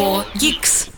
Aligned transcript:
Geeks. 0.00 0.90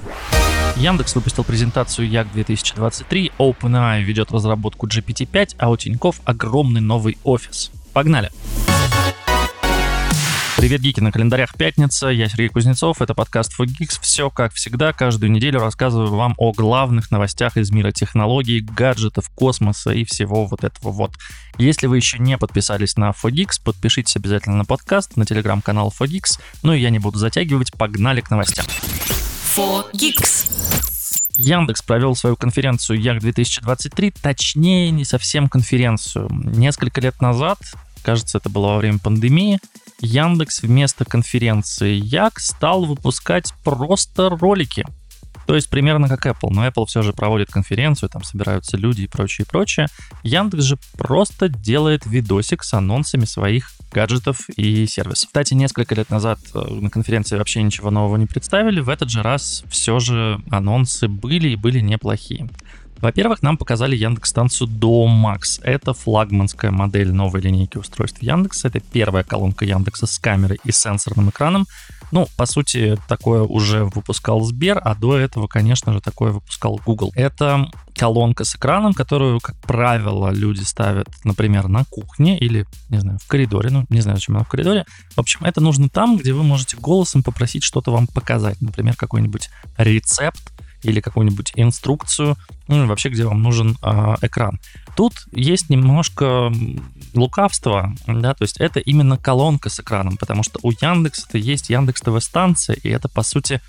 Яндекс 0.76 1.14
выпустил 1.14 1.44
презентацию 1.44 2.08
Як 2.08 2.30
2023, 2.32 3.32
OpenAI 3.38 4.02
ведет 4.02 4.30
разработку 4.30 4.86
GPT-5, 4.86 5.56
а 5.58 5.70
у 5.70 5.76
Тиньков 5.76 6.20
огромный 6.24 6.80
новый 6.80 7.18
офис. 7.24 7.72
Погнали! 7.92 8.30
Привет, 10.62 10.80
гики, 10.80 11.00
на 11.00 11.10
календарях 11.10 11.56
пятница, 11.56 12.06
я 12.06 12.28
Сергей 12.28 12.48
Кузнецов, 12.48 13.02
это 13.02 13.14
подкаст 13.14 13.58
Geeks. 13.58 13.98
Все, 14.00 14.30
как 14.30 14.52
всегда, 14.54 14.92
каждую 14.92 15.32
неделю 15.32 15.58
рассказываю 15.58 16.14
вам 16.14 16.36
о 16.38 16.52
главных 16.52 17.10
новостях 17.10 17.56
из 17.56 17.72
мира 17.72 17.90
технологий, 17.90 18.60
гаджетов, 18.60 19.28
космоса 19.30 19.90
и 19.90 20.04
всего 20.04 20.46
вот 20.46 20.62
этого 20.62 20.92
вот. 20.92 21.16
Если 21.58 21.88
вы 21.88 21.96
еще 21.96 22.20
не 22.20 22.38
подписались 22.38 22.96
на 22.96 23.10
Geeks, 23.10 23.60
подпишитесь 23.64 24.14
обязательно 24.14 24.56
на 24.58 24.64
подкаст, 24.64 25.16
на 25.16 25.26
телеграм-канал 25.26 25.92
Geeks. 25.98 26.38
Ну 26.62 26.74
и 26.74 26.80
я 26.80 26.90
не 26.90 27.00
буду 27.00 27.18
затягивать, 27.18 27.72
погнали 27.72 28.20
к 28.20 28.30
новостям. 28.30 28.64
Geeks. 29.56 30.46
Яндекс 31.34 31.82
провел 31.82 32.14
свою 32.14 32.36
конференцию 32.36 33.00
Як 33.00 33.18
2023, 33.18 34.12
точнее 34.12 34.92
не 34.92 35.04
совсем 35.04 35.48
конференцию. 35.48 36.28
Несколько 36.30 37.00
лет 37.00 37.20
назад, 37.20 37.58
кажется, 38.02 38.38
это 38.38 38.48
было 38.48 38.68
во 38.68 38.78
время 38.78 38.98
пандемии, 38.98 39.58
Яндекс 40.00 40.62
вместо 40.62 41.04
конференции 41.04 41.94
Як 41.94 42.40
стал 42.40 42.84
выпускать 42.84 43.52
просто 43.62 44.28
ролики. 44.28 44.84
То 45.46 45.54
есть 45.54 45.68
примерно 45.68 46.08
как 46.08 46.26
Apple, 46.26 46.50
но 46.50 46.66
Apple 46.66 46.86
все 46.86 47.02
же 47.02 47.12
проводит 47.12 47.50
конференцию, 47.50 48.08
там 48.08 48.22
собираются 48.22 48.76
люди 48.76 49.02
и 49.02 49.06
прочее, 49.08 49.44
и 49.44 49.50
прочее. 49.50 49.86
Яндекс 50.22 50.64
же 50.64 50.78
просто 50.96 51.48
делает 51.48 52.06
видосик 52.06 52.62
с 52.64 52.74
анонсами 52.74 53.24
своих 53.24 53.72
гаджетов 53.92 54.48
и 54.56 54.86
сервисов. 54.86 55.28
Кстати, 55.28 55.54
несколько 55.54 55.94
лет 55.94 56.10
назад 56.10 56.38
э, 56.54 56.58
на 56.58 56.90
конференции 56.90 57.36
вообще 57.36 57.62
ничего 57.62 57.90
нового 57.90 58.16
не 58.16 58.26
представили, 58.26 58.80
в 58.80 58.88
этот 58.88 59.10
же 59.10 59.22
раз 59.22 59.64
все 59.68 59.98
же 59.98 60.40
анонсы 60.50 61.08
были 61.08 61.50
и 61.50 61.56
были 61.56 61.80
неплохие. 61.80 62.48
Во-первых, 63.02 63.42
нам 63.42 63.56
показали 63.56 63.96
Яндекс-станцию 63.96 64.68
Max. 64.68 65.60
Это 65.64 65.92
флагманская 65.92 66.70
модель 66.70 67.12
новой 67.12 67.40
линейки 67.40 67.76
устройств 67.76 68.22
Яндекса. 68.22 68.68
Это 68.68 68.78
первая 68.78 69.24
колонка 69.24 69.64
Яндекса 69.64 70.06
с 70.06 70.20
камерой 70.20 70.60
и 70.64 70.70
сенсорным 70.70 71.30
экраном. 71.30 71.66
Ну, 72.12 72.28
по 72.36 72.46
сути, 72.46 72.96
такое 73.08 73.42
уже 73.42 73.84
выпускал 73.84 74.42
Сбер, 74.42 74.80
а 74.84 74.94
до 74.94 75.16
этого, 75.16 75.48
конечно 75.48 75.92
же, 75.92 76.00
такое 76.00 76.30
выпускал 76.30 76.80
Google. 76.86 77.10
Это 77.16 77.68
колонка 77.96 78.44
с 78.44 78.54
экраном, 78.54 78.92
которую, 78.92 79.40
как 79.40 79.56
правило, 79.62 80.30
люди 80.30 80.62
ставят, 80.62 81.08
например, 81.24 81.66
на 81.66 81.84
кухне 81.84 82.38
или, 82.38 82.66
не 82.88 82.98
знаю, 82.98 83.18
в 83.18 83.26
коридоре. 83.26 83.70
Ну, 83.70 83.84
не 83.88 84.00
знаю, 84.00 84.18
зачем 84.18 84.36
она 84.36 84.44
в 84.44 84.48
коридоре. 84.48 84.84
В 85.16 85.18
общем, 85.18 85.44
это 85.44 85.60
нужно 85.60 85.88
там, 85.88 86.18
где 86.18 86.32
вы 86.32 86.44
можете 86.44 86.76
голосом 86.76 87.24
попросить 87.24 87.64
что-то 87.64 87.90
вам 87.90 88.06
показать. 88.06 88.60
Например, 88.60 88.94
какой-нибудь 88.94 89.50
рецепт 89.76 90.52
или 90.82 91.00
какую-нибудь 91.00 91.52
инструкцию, 91.56 92.36
ну 92.68 92.86
вообще, 92.86 93.08
где 93.08 93.24
вам 93.24 93.42
нужен 93.42 93.76
э, 93.82 94.14
экран. 94.22 94.60
Тут 94.96 95.12
есть 95.32 95.70
немножко 95.70 96.52
лукавства, 97.14 97.94
да, 98.06 98.34
то 98.34 98.42
есть 98.42 98.58
это 98.58 98.80
именно 98.80 99.16
колонка 99.16 99.70
с 99.70 99.80
экраном, 99.80 100.16
потому 100.16 100.42
что 100.42 100.58
у 100.62 100.70
Яндекса 100.70 101.26
это 101.28 101.38
есть 101.38 101.70
Яндекс 101.70 102.00
ТВ 102.00 102.22
станция, 102.22 102.76
и 102.76 102.88
это 102.88 103.08
по 103.08 103.22
сути 103.22 103.60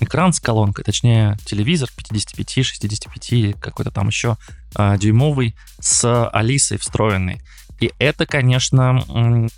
экран 0.00 0.32
с 0.32 0.40
колонкой, 0.40 0.84
точнее 0.84 1.36
телевизор 1.44 1.88
55, 1.96 2.64
65, 2.64 3.60
какой-то 3.60 3.90
там 3.90 4.08
еще 4.08 4.36
э, 4.76 4.96
дюймовый 4.98 5.54
с 5.80 6.28
Алисой 6.28 6.78
встроенный. 6.78 7.40
И 7.82 7.90
это, 7.98 8.26
конечно, 8.26 9.02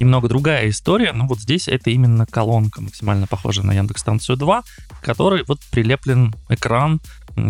немного 0.01 0.29
другая 0.29 0.71
история, 0.71 1.13
но 1.13 1.27
вот 1.27 1.41
здесь 1.41 1.69
это 1.69 1.91
именно 1.91 2.25
колонка, 2.25 2.81
максимально 2.81 3.27
похожая 3.27 3.67
на 3.67 3.73
Яндекс 3.73 4.01
станцию 4.01 4.39
2, 4.39 4.63
который 5.03 5.45
вот 5.47 5.61
прилеплен 5.71 6.35
экран, 6.49 7.03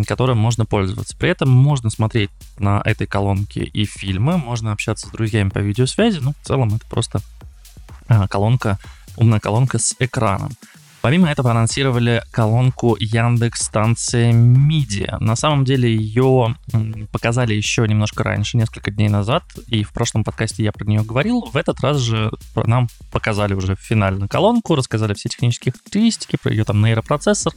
которым 0.05 0.37
можно 0.37 0.65
пользоваться. 0.65 1.15
При 1.15 1.29
этом 1.29 1.49
можно 1.49 1.89
смотреть 1.89 2.29
на 2.59 2.81
этой 2.83 3.07
колонке 3.07 3.63
и 3.63 3.85
фильмы, 3.85 4.37
можно 4.37 4.73
общаться 4.73 5.07
с 5.07 5.11
друзьями 5.11 5.47
по 5.47 5.59
видеосвязи, 5.59 6.19
ну, 6.19 6.33
в 6.33 6.45
целом 6.45 6.75
это 6.75 6.85
просто 6.87 7.21
а, 8.09 8.27
колонка, 8.27 8.77
умная 9.15 9.39
колонка 9.39 9.79
с 9.79 9.95
экраном. 9.99 10.51
Помимо 11.05 11.29
этого 11.29 11.51
анонсировали 11.51 12.23
колонку 12.31 12.97
Яндекс 12.99 13.65
станция 13.65 14.33
MIDI. 14.33 15.19
На 15.19 15.35
самом 15.35 15.63
деле 15.63 15.95
ее 15.95 16.55
показали 17.11 17.53
еще 17.53 17.87
немножко 17.87 18.23
раньше, 18.23 18.57
несколько 18.57 18.89
дней 18.89 19.07
назад, 19.07 19.43
и 19.67 19.83
в 19.83 19.93
прошлом 19.93 20.23
подкасте 20.23 20.63
я 20.63 20.71
про 20.71 20.83
нее 20.83 21.03
говорил. 21.03 21.41
В 21.41 21.57
этот 21.57 21.79
раз 21.81 21.99
же 21.99 22.31
нам 22.55 22.87
показали 23.11 23.53
уже 23.53 23.75
финальную 23.75 24.27
колонку, 24.27 24.73
рассказали 24.73 25.13
все 25.13 25.29
технические 25.29 25.73
характеристики, 25.73 26.39
про 26.41 26.51
ее 26.51 26.63
там 26.63 26.81
нейропроцессор, 26.81 27.53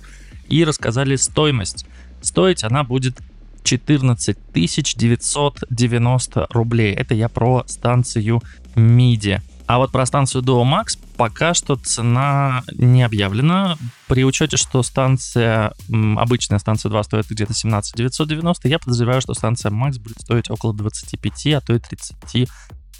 и 0.50 0.62
рассказали 0.62 1.16
стоимость. 1.16 1.86
Стоить 2.20 2.64
она 2.64 2.84
будет 2.84 3.16
14 3.62 4.36
990 4.52 6.46
рублей. 6.50 6.92
Это 6.92 7.14
я 7.14 7.30
про 7.30 7.64
станцию 7.66 8.42
MIDI. 8.74 9.40
А 9.66 9.78
вот 9.78 9.90
про 9.90 10.04
станцию 10.04 10.42
Duo 10.42 10.64
Max 10.64 10.98
пока 11.18 11.52
что 11.52 11.74
цена 11.74 12.62
не 12.72 13.02
объявлена. 13.02 13.76
При 14.06 14.24
учете, 14.24 14.56
что 14.56 14.82
станция, 14.84 15.74
обычная 16.16 16.60
станция 16.60 16.90
2 16.90 17.02
стоит 17.02 17.26
где-то 17.28 17.52
17 17.52 17.94
990, 17.96 18.68
я 18.68 18.78
подозреваю, 18.78 19.20
что 19.20 19.34
станция 19.34 19.72
Max 19.72 19.98
будет 20.00 20.20
стоить 20.20 20.48
около 20.48 20.72
25, 20.72 21.46
а 21.48 21.60
то 21.60 21.74
и 21.74 21.80
30 21.80 22.48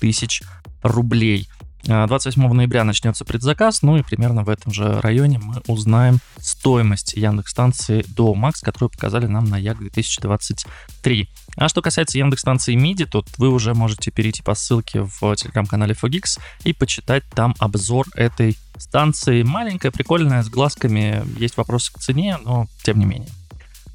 тысяч 0.01 0.43
рублей. 0.83 1.49
28 1.89 2.45
а, 2.45 2.53
ноября 2.53 2.85
начнется 2.85 3.25
предзаказ, 3.25 3.81
ну 3.81 3.97
и 3.97 4.03
примерно 4.03 4.45
в 4.45 4.51
этом 4.51 4.73
же 4.73 5.01
районе 5.01 5.39
мы 5.43 5.63
узнаем 5.67 6.19
стоимость 6.39 7.15
Яндекс 7.15 7.51
станции 7.51 8.05
до 8.09 8.35
Max, 8.35 8.57
которую 8.61 8.91
показали 8.91 9.27
нам 9.27 9.47
на 9.47 9.57
Як 9.57 9.79
2023. 9.79 11.31
А 11.57 11.69
что 11.69 11.81
касается 11.81 12.19
Яндекс 12.19 12.43
станции 12.43 12.77
MIDI, 12.77 13.07
то 13.07 13.25
вы 13.39 13.49
уже 13.49 13.73
можете 13.73 14.11
перейти 14.11 14.43
по 14.43 14.55
ссылке 14.55 15.01
в 15.01 15.35
телеграм-канале 15.37 15.95
Fogix 15.95 16.39
и 16.65 16.75
почитать 16.75 17.25
там 17.35 17.55
обзор 17.59 18.07
этой 18.15 18.59
станции. 18.77 19.43
Маленькая, 19.43 19.91
прикольная, 19.91 20.43
с 20.43 20.51
глазками. 20.51 21.25
Есть 21.39 21.57
вопросы 21.57 21.93
к 21.93 21.99
цене, 21.99 22.37
но 22.45 22.67
тем 22.85 22.99
не 22.99 23.07
менее. 23.07 23.31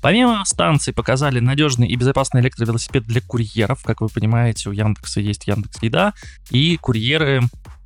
Помимо 0.03 0.43
станции 0.43 0.91
показали 0.91 1.39
надежный 1.39 1.87
и 1.87 1.95
безопасный 1.95 2.41
электровелосипед 2.41 3.05
для 3.05 3.21
курьеров. 3.21 3.81
Как 3.83 4.01
вы 4.01 4.09
понимаете, 4.09 4.69
у 4.69 4.73
Яндекса 4.73 5.21
есть 5.21 5.47
Яндекс 5.47 5.81
Еда, 5.81 6.13
и 6.51 6.75
курьеры 6.75 7.41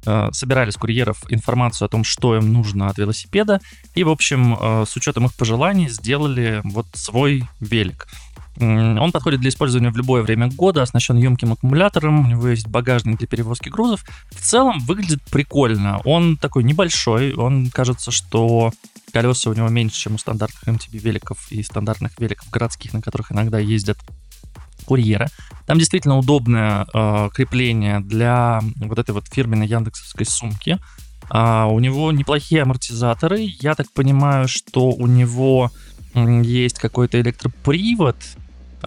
Э, 0.09 0.29
собирали 0.31 0.69
с 0.69 0.77
курьеров 0.77 1.17
информацию 1.27 1.85
о 1.85 1.89
том, 1.89 2.05
что 2.05 2.37
им 2.37 2.53
нужно 2.53 2.87
от 2.87 2.97
велосипеда, 2.97 3.59
и, 3.93 4.05
в 4.05 4.09
общем, 4.09 4.57
э, 4.57 4.85
с 4.87 4.95
учетом 4.95 5.25
их 5.25 5.35
пожеланий 5.35 5.89
сделали 5.89 6.61
вот 6.63 6.87
свой 6.93 7.43
велик. 7.59 8.07
Он 8.59 9.11
подходит 9.11 9.41
для 9.41 9.49
использования 9.49 9.91
в 9.91 9.97
любое 9.97 10.23
время 10.23 10.49
года, 10.49 10.81
оснащен 10.81 11.17
емким 11.17 11.53
аккумулятором, 11.53 12.25
у 12.25 12.27
него 12.27 12.47
есть 12.47 12.67
багажник 12.67 13.19
для 13.19 13.27
перевозки 13.27 13.69
грузов. 13.69 14.03
В 14.31 14.41
целом 14.41 14.79
выглядит 14.79 15.21
прикольно. 15.29 15.99
Он 16.05 16.37
такой 16.37 16.63
небольшой, 16.63 17.33
он 17.33 17.69
кажется, 17.69 18.09
что 18.09 18.71
колеса 19.13 19.51
у 19.51 19.53
него 19.53 19.69
меньше, 19.69 19.99
чем 19.99 20.15
у 20.15 20.17
стандартных 20.17 20.63
MTB 20.63 20.97
великов 20.97 21.51
и 21.51 21.61
стандартных 21.61 22.19
великов 22.19 22.49
городских, 22.49 22.93
на 22.93 23.01
которых 23.01 23.31
иногда 23.31 23.59
ездят 23.59 23.99
курьера. 24.85 25.29
Там 25.67 25.77
действительно 25.77 26.17
удобное 26.17 26.87
э, 26.93 27.29
крепление 27.33 27.99
для 27.99 28.61
вот 28.77 28.97
этой 28.97 29.11
вот 29.11 29.27
фирменной 29.27 29.67
яндексовской 29.67 30.25
сумки. 30.25 30.79
А, 31.29 31.67
у 31.67 31.79
него 31.79 32.11
неплохие 32.11 32.63
амортизаторы. 32.63 33.39
Я 33.59 33.75
так 33.75 33.91
понимаю, 33.91 34.47
что 34.47 34.89
у 34.89 35.05
него 35.07 35.71
есть 36.15 36.79
какой-то 36.79 37.19
электропривод, 37.19 38.15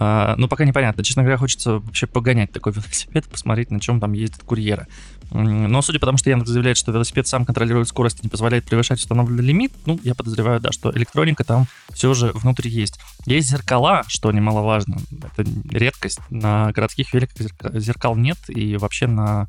а, 0.03 0.33
ну, 0.35 0.47
пока 0.47 0.65
непонятно. 0.65 1.03
Честно 1.03 1.21
говоря, 1.21 1.37
хочется 1.37 1.73
вообще 1.73 2.07
погонять 2.07 2.51
такой 2.51 2.73
велосипед, 2.73 3.25
посмотреть, 3.25 3.69
на 3.69 3.79
чем 3.79 3.99
там 3.99 4.13
ездят 4.13 4.41
курьеры. 4.41 4.87
Но 5.29 5.79
судя 5.83 5.99
по 5.99 6.07
тому, 6.07 6.17
что 6.17 6.31
Яндекс 6.31 6.49
заявляет, 6.49 6.77
что 6.77 6.91
велосипед 6.91 7.27
сам 7.27 7.45
контролирует 7.45 7.87
скорость 7.87 8.17
и 8.19 8.21
не 8.23 8.29
позволяет 8.29 8.65
превышать 8.65 8.97
установленный 8.97 9.43
лимит, 9.43 9.71
ну, 9.85 9.99
я 10.03 10.15
подозреваю, 10.15 10.59
да, 10.59 10.71
что 10.71 10.91
электроника 10.91 11.43
там 11.43 11.67
все 11.93 12.15
же 12.15 12.31
внутри 12.33 12.71
есть. 12.71 12.99
Есть 13.27 13.49
зеркала, 13.49 14.01
что 14.07 14.31
немаловажно. 14.31 14.97
Это 15.37 15.47
редкость. 15.69 16.19
На 16.31 16.71
городских 16.71 17.13
великах 17.13 17.37
зеркал 17.75 18.15
нет, 18.15 18.39
и 18.47 18.77
вообще 18.77 19.05
на 19.05 19.47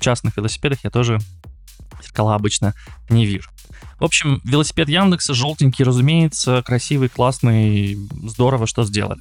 частных 0.00 0.36
велосипедах 0.36 0.80
я 0.84 0.90
тоже 0.90 1.18
зеркала 2.02 2.34
обычно 2.34 2.74
не 3.08 3.24
вижу. 3.24 3.48
В 3.98 4.04
общем, 4.04 4.42
велосипед 4.44 4.90
Яндекса 4.90 5.32
желтенький, 5.32 5.82
разумеется, 5.82 6.62
красивый, 6.62 7.08
классный, 7.08 7.96
здорово, 8.22 8.66
что 8.66 8.84
сделали. 8.84 9.20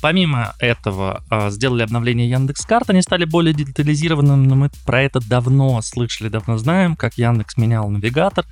Помимо 0.00 0.54
этого, 0.58 1.24
а, 1.30 1.50
сделали 1.50 1.82
обновление 1.82 2.28
Яндекс 2.28 2.66
Карт, 2.66 2.90
они 2.90 3.02
стали 3.02 3.24
более 3.24 3.54
детализированными, 3.54 4.46
но 4.46 4.54
мы 4.54 4.70
про 4.84 5.02
это 5.02 5.20
давно 5.26 5.80
слышали, 5.82 6.28
давно 6.28 6.58
знаем, 6.58 6.96
как 6.96 7.16
Яндекс 7.16 7.56
менял 7.56 7.88
навигатор 7.88 8.44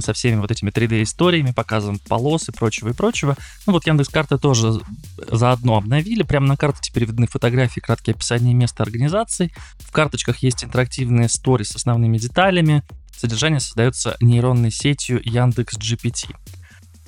со 0.00 0.12
всеми 0.12 0.40
вот 0.40 0.50
этими 0.50 0.70
3D-историями, 0.70 1.52
показом 1.52 1.98
полос 2.08 2.48
и 2.48 2.52
прочего 2.52 2.88
и 2.88 2.92
прочего. 2.92 3.36
Ну 3.66 3.72
вот 3.72 3.86
Яндекс 3.86 4.08
Карты 4.08 4.36
тоже 4.38 4.80
заодно 5.30 5.76
обновили. 5.76 6.24
Прямо 6.24 6.46
на 6.46 6.56
карте 6.56 6.80
теперь 6.82 7.04
видны 7.04 7.26
фотографии, 7.26 7.80
краткие 7.80 8.14
описания 8.14 8.54
места 8.54 8.82
организации. 8.82 9.52
В 9.78 9.92
карточках 9.92 10.38
есть 10.38 10.64
интерактивные 10.64 11.28
стори 11.28 11.64
с 11.64 11.76
основными 11.76 12.18
деталями. 12.18 12.82
Содержание 13.16 13.60
создается 13.60 14.16
нейронной 14.20 14.72
сетью 14.72 15.20
Яндекс 15.22 15.78
GPT. 15.78 16.34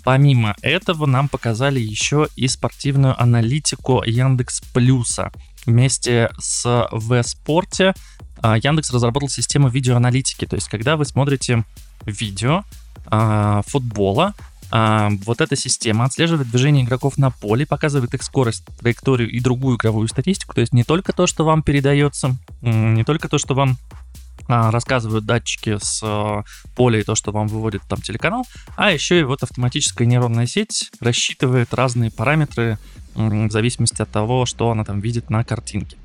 Помимо 0.05 0.55
этого 0.61 1.07
нам 1.07 1.29
показали 1.29 1.81
еще 1.81 2.29
и 2.37 2.47
спортивную 2.47 3.21
аналитику 3.21 4.03
Яндекс 4.05 4.61
Плюса. 4.73 5.33
Вместе 5.65 6.31
с 6.39 6.89
В-спорте 6.93 7.95
а, 8.43 8.59
Яндекс 8.59 8.93
разработал 8.93 9.31
систему 9.31 9.69
видеоаналитики. 9.69 10.47
То 10.47 10.57
есть, 10.57 10.69
когда 10.69 10.97
вы 10.99 11.07
смотрите 11.07 11.65
видео 12.05 12.65
а, 13.07 13.63
футбола, 13.67 14.35
а, 14.71 15.11
вот 15.25 15.41
эта 15.41 15.57
система 15.57 16.05
отслеживает 16.05 16.51
движение 16.51 16.85
игроков 16.85 17.17
на 17.17 17.31
поле, 17.31 17.65
показывает 17.65 18.13
их 18.13 18.23
скорость, 18.23 18.65
траекторию 18.81 19.31
и 19.31 19.41
другую 19.41 19.79
игровую 19.79 20.09
статистику. 20.09 20.53
То 20.55 20.61
есть 20.61 20.75
не 20.75 20.85
только 20.85 21.15
то, 21.15 21.27
что 21.27 21.45
вам 21.45 21.63
передается, 21.63 22.37
не 22.61 23.05
только 23.05 23.29
то, 23.29 23.39
что 23.39 23.55
вам 23.55 23.79
рассказывают 24.47 25.25
датчики 25.25 25.79
с 25.81 26.01
а, 26.03 26.45
поля 26.77 27.01
и 27.01 27.03
то, 27.03 27.15
что 27.15 27.33
вам 27.33 27.49
выводит 27.49 27.83
там 27.89 28.01
телеканал, 28.01 28.45
а 28.77 28.93
еще 28.93 29.21
и 29.21 29.23
вот 29.23 29.43
автоматическая 29.43 30.07
нейронная 30.07 30.47
сеть 30.47 30.91
рассчитывает 31.01 31.73
разные 31.73 32.11
параметры 32.11 32.79
в 33.15 33.51
зависимости 33.51 34.03
от 34.03 34.11
того, 34.11 34.45
что 34.45 34.71
она 34.71 34.85
там 34.85 35.01
видит 35.01 35.31
на 35.31 35.45
картинке. 35.45 35.97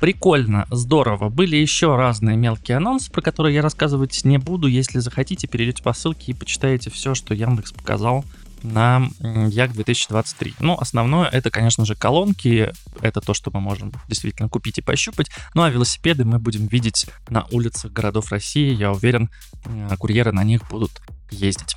Прикольно, 0.00 0.66
здорово. 0.70 1.28
Были 1.28 1.56
еще 1.56 1.94
разные 1.94 2.34
мелкие 2.34 2.78
анонсы, 2.78 3.12
про 3.12 3.20
которые 3.20 3.54
я 3.54 3.60
рассказывать 3.60 4.24
не 4.24 4.38
буду. 4.38 4.66
Если 4.66 4.98
захотите, 4.98 5.46
перейдете 5.46 5.82
по 5.82 5.92
ссылке 5.92 6.32
и 6.32 6.34
почитаете 6.34 6.88
все, 6.88 7.14
что 7.14 7.34
Яндекс 7.34 7.72
показал 7.72 8.24
на 8.62 9.08
Як 9.48 9.72
2023. 9.72 10.54
Ну, 10.60 10.76
основное 10.78 11.28
это, 11.28 11.50
конечно 11.50 11.84
же, 11.84 11.94
колонки. 11.94 12.72
Это 13.00 13.20
то, 13.20 13.34
что 13.34 13.50
мы 13.52 13.60
можем 13.60 13.92
действительно 14.08 14.48
купить 14.48 14.78
и 14.78 14.82
пощупать. 14.82 15.30
Ну, 15.54 15.62
а 15.62 15.70
велосипеды 15.70 16.24
мы 16.24 16.38
будем 16.38 16.66
видеть 16.66 17.06
на 17.28 17.46
улицах 17.50 17.92
городов 17.92 18.30
России. 18.32 18.72
Я 18.72 18.92
уверен, 18.92 19.30
э, 19.64 19.96
курьеры 19.98 20.32
на 20.32 20.44
них 20.44 20.68
будут 20.68 20.90
ездить. 21.30 21.74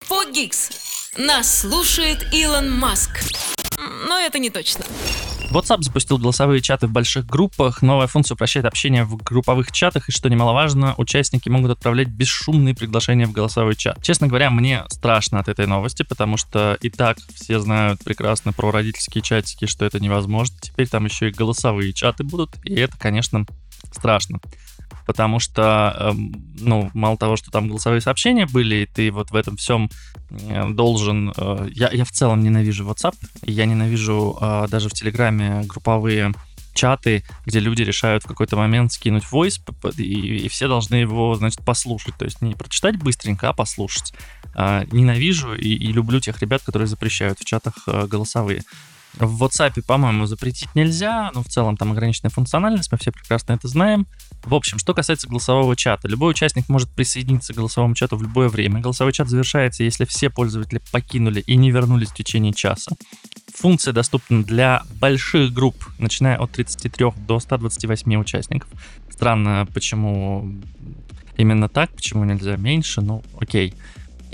Фогикс. 0.00 0.70
Нас 1.16 1.60
слушает 1.60 2.26
Илон 2.32 2.70
Маск. 2.78 3.20
Но 4.08 4.18
это 4.18 4.38
не 4.38 4.50
точно. 4.50 4.84
WhatsApp 5.54 5.82
запустил 5.82 6.18
голосовые 6.18 6.60
чаты 6.60 6.88
в 6.88 6.90
больших 6.90 7.26
группах. 7.26 7.80
Новая 7.80 8.08
функция 8.08 8.34
упрощает 8.34 8.66
общение 8.66 9.04
в 9.04 9.16
групповых 9.16 9.70
чатах, 9.70 10.08
и 10.08 10.12
что 10.12 10.28
немаловажно, 10.28 10.94
участники 10.96 11.48
могут 11.48 11.70
отправлять 11.70 12.08
бесшумные 12.08 12.74
приглашения 12.74 13.26
в 13.26 13.32
голосовой 13.32 13.76
чат. 13.76 14.02
Честно 14.02 14.26
говоря, 14.26 14.50
мне 14.50 14.84
страшно 14.88 15.38
от 15.38 15.48
этой 15.48 15.68
новости, 15.68 16.02
потому 16.02 16.38
что 16.38 16.76
и 16.80 16.90
так 16.90 17.18
все 17.32 17.60
знают 17.60 18.02
прекрасно 18.02 18.52
про 18.52 18.72
родительские 18.72 19.22
чатики, 19.22 19.66
что 19.66 19.84
это 19.84 20.00
невозможно. 20.00 20.56
Теперь 20.60 20.88
там 20.88 21.04
еще 21.04 21.28
и 21.28 21.32
голосовые 21.32 21.92
чаты 21.92 22.24
будут, 22.24 22.56
и 22.64 22.74
это, 22.74 22.96
конечно, 22.98 23.46
страшно 23.92 24.40
потому 25.06 25.38
что, 25.38 25.94
эм, 25.98 26.34
ну, 26.58 26.90
мало 26.94 27.16
того, 27.16 27.36
что 27.36 27.50
там 27.50 27.68
голосовые 27.68 28.00
сообщения 28.00 28.46
были, 28.46 28.76
и 28.76 28.86
ты 28.86 29.10
вот 29.10 29.30
в 29.30 29.36
этом 29.36 29.56
всем 29.56 29.90
э, 30.30 30.68
должен... 30.70 31.32
Э, 31.36 31.68
я, 31.72 31.90
я 31.92 32.04
в 32.04 32.10
целом 32.10 32.42
ненавижу 32.42 32.84
WhatsApp, 32.84 33.14
я 33.42 33.66
ненавижу 33.66 34.38
э, 34.40 34.66
даже 34.68 34.88
в 34.88 34.92
Телеграме 34.92 35.62
групповые 35.64 36.32
чаты, 36.72 37.22
где 37.46 37.60
люди 37.60 37.82
решают 37.82 38.24
в 38.24 38.26
какой-то 38.26 38.56
момент 38.56 38.92
скинуть 38.92 39.24
voice, 39.30 39.60
и, 39.96 40.38
и 40.38 40.48
все 40.48 40.66
должны 40.66 40.96
его, 40.96 41.34
значит, 41.36 41.64
послушать. 41.64 42.16
То 42.18 42.24
есть 42.24 42.42
не 42.42 42.54
прочитать 42.54 42.96
быстренько, 42.96 43.48
а 43.48 43.52
послушать. 43.52 44.12
Ненавижу 44.56 45.54
и, 45.54 45.68
и 45.68 45.92
люблю 45.92 46.18
тех 46.18 46.40
ребят, 46.40 46.62
которые 46.62 46.88
запрещают 46.88 47.38
в 47.38 47.44
чатах 47.44 47.74
голосовые. 47.86 48.64
В 49.18 49.44
WhatsApp, 49.44 49.80
по-моему, 49.82 50.26
запретить 50.26 50.74
нельзя, 50.74 51.30
но 51.34 51.42
в 51.42 51.46
целом 51.46 51.76
там 51.76 51.92
ограниченная 51.92 52.30
функциональность, 52.30 52.90
мы 52.90 52.98
все 52.98 53.12
прекрасно 53.12 53.52
это 53.52 53.68
знаем. 53.68 54.06
В 54.44 54.54
общем, 54.54 54.78
что 54.78 54.92
касается 54.92 55.28
голосового 55.28 55.76
чата, 55.76 56.08
любой 56.08 56.32
участник 56.32 56.68
может 56.68 56.90
присоединиться 56.90 57.52
к 57.52 57.56
голосовому 57.56 57.94
чату 57.94 58.16
в 58.16 58.22
любое 58.22 58.48
время. 58.48 58.80
Голосовой 58.80 59.12
чат 59.12 59.28
завершается, 59.28 59.84
если 59.84 60.04
все 60.04 60.30
пользователи 60.30 60.80
покинули 60.90 61.40
и 61.40 61.56
не 61.56 61.70
вернулись 61.70 62.08
в 62.08 62.14
течение 62.14 62.52
часа. 62.52 62.92
Функция 63.54 63.92
доступна 63.92 64.42
для 64.42 64.82
больших 65.00 65.52
групп, 65.52 65.76
начиная 65.98 66.36
от 66.36 66.50
33 66.52 67.12
до 67.28 67.38
128 67.38 68.16
участников. 68.16 68.68
Странно, 69.10 69.66
почему 69.72 70.52
именно 71.36 71.68
так, 71.68 71.94
почему 71.94 72.24
нельзя 72.24 72.56
меньше, 72.56 73.00
ну 73.00 73.22
окей. 73.40 73.74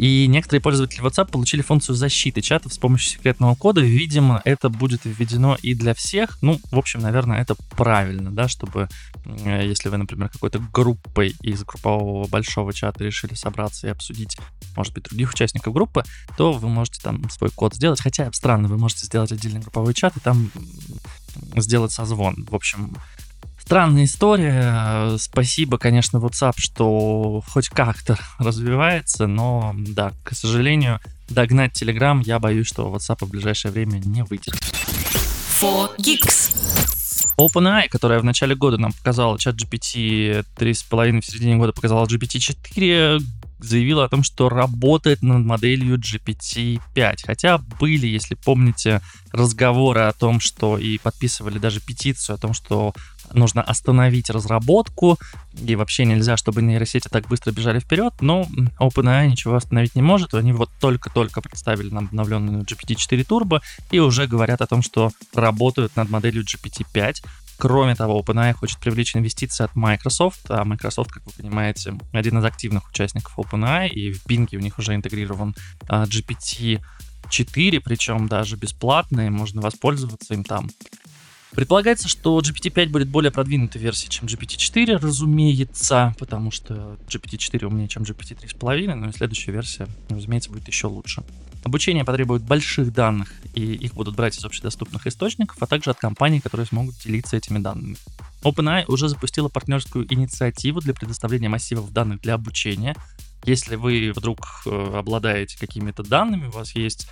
И 0.00 0.26
некоторые 0.28 0.62
пользователи 0.62 1.02
WhatsApp 1.02 1.30
получили 1.30 1.60
функцию 1.60 1.94
защиты 1.94 2.40
чатов 2.40 2.72
с 2.72 2.78
помощью 2.78 3.10
секретного 3.10 3.54
кода. 3.54 3.82
Видимо, 3.82 4.40
это 4.46 4.70
будет 4.70 5.02
введено 5.04 5.58
и 5.60 5.74
для 5.74 5.92
всех. 5.92 6.38
Ну, 6.40 6.58
в 6.70 6.78
общем, 6.78 7.00
наверное, 7.00 7.42
это 7.42 7.54
правильно, 7.76 8.30
да, 8.30 8.48
чтобы 8.48 8.88
если 9.26 9.90
вы, 9.90 9.98
например, 9.98 10.30
какой-то 10.30 10.58
группой 10.58 11.36
из 11.42 11.64
группового 11.64 12.26
большого 12.28 12.72
чата 12.72 13.04
решили 13.04 13.34
собраться 13.34 13.88
и 13.88 13.90
обсудить, 13.90 14.38
может 14.74 14.94
быть, 14.94 15.04
других 15.04 15.32
участников 15.32 15.74
группы, 15.74 16.02
то 16.38 16.54
вы 16.54 16.70
можете 16.70 17.02
там 17.02 17.28
свой 17.28 17.50
код 17.50 17.74
сделать. 17.74 18.00
Хотя 18.00 18.32
странно, 18.32 18.68
вы 18.68 18.78
можете 18.78 19.04
сделать 19.04 19.32
отдельный 19.32 19.60
групповой 19.60 19.92
чат 19.92 20.16
и 20.16 20.20
там 20.20 20.50
сделать 21.56 21.92
созвон. 21.92 22.46
В 22.50 22.54
общем, 22.54 22.96
Странная 23.70 24.02
история. 24.02 25.16
Спасибо, 25.16 25.78
конечно, 25.78 26.16
WhatsApp, 26.16 26.54
что 26.56 27.40
хоть 27.46 27.68
как-то 27.68 28.18
развивается, 28.38 29.28
но 29.28 29.76
да, 29.76 30.10
к 30.24 30.34
сожалению, 30.34 30.98
догнать 31.28 31.80
Telegram 31.80 32.20
я 32.26 32.40
боюсь, 32.40 32.66
что 32.66 32.92
WhatsApp 32.92 33.24
в 33.24 33.30
ближайшее 33.30 33.70
время 33.70 34.00
не 34.04 34.24
выйдет. 34.24 34.54
4Geeks. 35.62 36.56
OpenAI, 37.38 37.88
которая 37.88 38.18
в 38.18 38.24
начале 38.24 38.56
года 38.56 38.76
нам 38.76 38.92
показала 38.92 39.38
чат 39.38 39.54
GPT 39.54 40.44
3,5, 40.56 41.20
в 41.20 41.24
середине 41.24 41.54
года 41.54 41.72
показала 41.72 42.04
GPT-4, 42.06 43.22
заявила 43.60 44.04
о 44.04 44.08
том, 44.08 44.24
что 44.24 44.48
работает 44.48 45.22
над 45.22 45.44
моделью 45.44 45.96
GPT-5. 45.96 47.16
Хотя 47.24 47.58
были, 47.58 48.08
если 48.08 48.34
помните, 48.34 49.00
разговоры 49.32 50.00
о 50.00 50.12
том, 50.12 50.40
что 50.40 50.76
и 50.76 50.98
подписывали 50.98 51.58
даже 51.58 51.80
петицию 51.80 52.34
о 52.34 52.38
том, 52.38 52.52
что 52.52 52.94
нужно 53.32 53.62
остановить 53.62 54.30
разработку, 54.30 55.18
и 55.58 55.76
вообще 55.76 56.04
нельзя, 56.04 56.36
чтобы 56.36 56.62
нейросети 56.62 57.08
так 57.08 57.28
быстро 57.28 57.52
бежали 57.52 57.80
вперед, 57.80 58.14
но 58.20 58.46
OpenAI 58.78 59.28
ничего 59.28 59.56
остановить 59.56 59.94
не 59.94 60.02
может, 60.02 60.34
они 60.34 60.52
вот 60.52 60.70
только-только 60.80 61.40
представили 61.40 61.90
нам 61.90 62.06
обновленную 62.06 62.64
GPT-4 62.64 63.26
Turbo 63.26 63.60
и 63.90 63.98
уже 63.98 64.26
говорят 64.26 64.60
о 64.60 64.66
том, 64.66 64.82
что 64.82 65.10
работают 65.34 65.96
над 65.96 66.10
моделью 66.10 66.44
GPT-5, 66.44 67.16
Кроме 67.60 67.94
того, 67.94 68.18
OpenAI 68.22 68.54
хочет 68.54 68.78
привлечь 68.78 69.14
инвестиции 69.14 69.64
от 69.64 69.76
Microsoft, 69.76 70.46
а 70.48 70.64
Microsoft, 70.64 71.12
как 71.12 71.26
вы 71.26 71.32
понимаете, 71.36 71.92
один 72.10 72.38
из 72.38 72.44
активных 72.46 72.88
участников 72.88 73.38
OpenAI, 73.38 73.88
и 73.88 74.12
в 74.12 74.24
Bing 74.24 74.48
у 74.56 74.60
них 74.60 74.78
уже 74.78 74.94
интегрирован 74.94 75.54
а, 75.86 76.06
GPT-4, 76.06 76.80
причем 77.84 78.28
даже 78.28 78.56
бесплатный, 78.56 79.28
можно 79.28 79.60
воспользоваться 79.60 80.32
им 80.32 80.42
там. 80.42 80.70
Предполагается, 81.52 82.08
что 82.08 82.38
GPT-5 82.38 82.88
будет 82.90 83.08
более 83.08 83.32
продвинутой 83.32 83.80
версией, 83.82 84.10
чем 84.10 84.26
GPT-4, 84.26 84.98
разумеется, 84.98 86.14
потому 86.18 86.52
что 86.52 86.96
GPT-4 87.08 87.66
умнее, 87.66 87.88
чем 87.88 88.04
GPT-3,5, 88.04 88.94
но 88.94 89.08
и 89.08 89.12
следующая 89.12 89.52
версия, 89.52 89.88
разумеется, 90.08 90.50
будет 90.50 90.68
еще 90.68 90.86
лучше. 90.86 91.24
Обучение 91.64 92.04
потребует 92.04 92.42
больших 92.42 92.92
данных, 92.92 93.32
и 93.54 93.60
их 93.60 93.94
будут 93.94 94.14
брать 94.14 94.38
из 94.38 94.44
общедоступных 94.44 95.06
источников, 95.06 95.56
а 95.60 95.66
также 95.66 95.90
от 95.90 95.98
компаний, 95.98 96.40
которые 96.40 96.66
смогут 96.66 96.94
делиться 97.04 97.36
этими 97.36 97.58
данными. 97.58 97.96
OpenAI 98.42 98.84
уже 98.86 99.08
запустила 99.08 99.48
партнерскую 99.48 100.06
инициативу 100.12 100.80
для 100.80 100.94
предоставления 100.94 101.48
массивов 101.48 101.92
данных 101.92 102.22
для 102.22 102.34
обучения. 102.34 102.96
Если 103.44 103.76
вы 103.76 104.12
вдруг 104.14 104.38
э, 104.64 104.92
обладаете 104.94 105.58
какими-то 105.58 106.02
данными, 106.02 106.46
у 106.46 106.52
вас 106.52 106.74
есть 106.74 107.08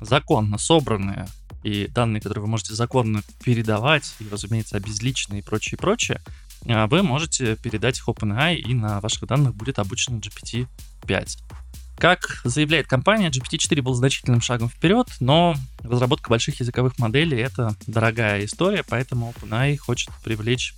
законно 0.00 0.58
собранные 0.58 1.26
и 1.66 1.88
данные, 1.88 2.20
которые 2.20 2.42
вы 2.42 2.48
можете 2.48 2.74
законно 2.74 3.22
передавать, 3.42 4.14
и, 4.20 4.28
разумеется, 4.30 4.76
обезличенные 4.76 5.40
и 5.40 5.44
прочее, 5.44 5.76
прочее, 5.76 6.20
а, 6.68 6.86
вы 6.86 7.02
можете 7.02 7.56
передать 7.56 7.98
их 7.98 8.08
OpenAI, 8.08 8.54
и 8.54 8.72
на 8.72 9.00
ваших 9.00 9.26
данных 9.26 9.56
будет 9.56 9.80
обучен 9.80 10.20
GPT-5. 10.20 11.38
Как 11.98 12.40
заявляет 12.44 12.86
компания, 12.86 13.30
GPT-4 13.30 13.82
был 13.82 13.94
значительным 13.94 14.40
шагом 14.40 14.68
вперед, 14.68 15.08
но 15.18 15.56
разработка 15.82 16.30
больших 16.30 16.60
языковых 16.60 17.00
моделей— 17.00 17.38
это 17.42 17.74
дорогая 17.88 18.44
история, 18.44 18.84
поэтому 18.88 19.34
OpenAI 19.36 19.76
хочет 19.76 20.10
привлечь 20.22 20.72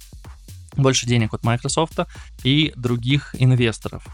больше 0.75 1.07
денег 1.07 1.35
от 1.35 1.45
Microsoft 1.45 1.99
и 2.45 2.73
других 2.77 3.37
инвесторов. 3.39 4.07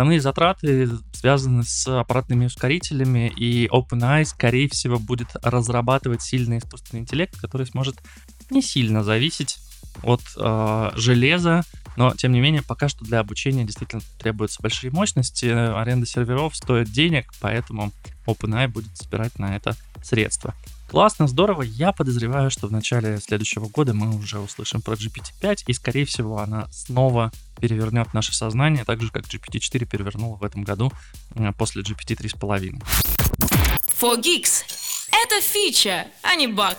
Основные 0.00 0.22
затраты 0.22 0.88
связаны 1.12 1.62
с 1.62 1.86
аппаратными 1.86 2.46
ускорителями, 2.46 3.30
и 3.36 3.66
OpenAI, 3.66 4.24
скорее 4.24 4.66
всего, 4.70 4.98
будет 4.98 5.28
разрабатывать 5.42 6.22
сильный 6.22 6.56
искусственный 6.56 7.02
интеллект, 7.02 7.38
который 7.38 7.66
сможет 7.66 7.96
не 8.48 8.62
сильно 8.62 9.04
зависеть 9.04 9.58
от 10.02 10.22
э, 10.38 10.90
железа, 10.94 11.64
но, 11.98 12.14
тем 12.14 12.32
не 12.32 12.40
менее, 12.40 12.62
пока 12.62 12.88
что 12.88 13.04
для 13.04 13.18
обучения 13.18 13.64
действительно 13.64 14.00
требуются 14.18 14.62
большие 14.62 14.90
мощности, 14.90 15.44
аренда 15.44 16.06
серверов 16.06 16.56
стоит 16.56 16.90
денег, 16.90 17.34
поэтому 17.38 17.92
OpenAI 18.26 18.68
будет 18.68 18.96
собирать 18.96 19.38
на 19.38 19.54
это 19.54 19.76
средства. 20.02 20.54
Классно, 20.90 21.28
здорово. 21.28 21.62
Я 21.62 21.92
подозреваю, 21.92 22.50
что 22.50 22.66
в 22.66 22.72
начале 22.72 23.20
следующего 23.20 23.68
года 23.68 23.94
мы 23.94 24.12
уже 24.12 24.40
услышим 24.40 24.82
про 24.82 24.94
GPT-5, 24.94 25.62
и, 25.68 25.72
скорее 25.72 26.04
всего, 26.04 26.40
она 26.40 26.66
снова 26.72 27.30
перевернет 27.60 28.12
наше 28.12 28.34
сознание, 28.34 28.84
так 28.84 29.00
же, 29.00 29.12
как 29.12 29.22
GPT-4 29.22 29.84
перевернула 29.84 30.36
в 30.36 30.42
этом 30.42 30.64
году 30.64 30.92
э, 31.36 31.52
после 31.56 31.82
GPT 31.82 32.16
3.5. 32.16 32.82
For 34.00 34.20
Geeks. 34.20 34.64
Это 35.12 35.40
фича, 35.40 36.08
а 36.22 36.34
не 36.34 36.48
баг. 36.48 36.76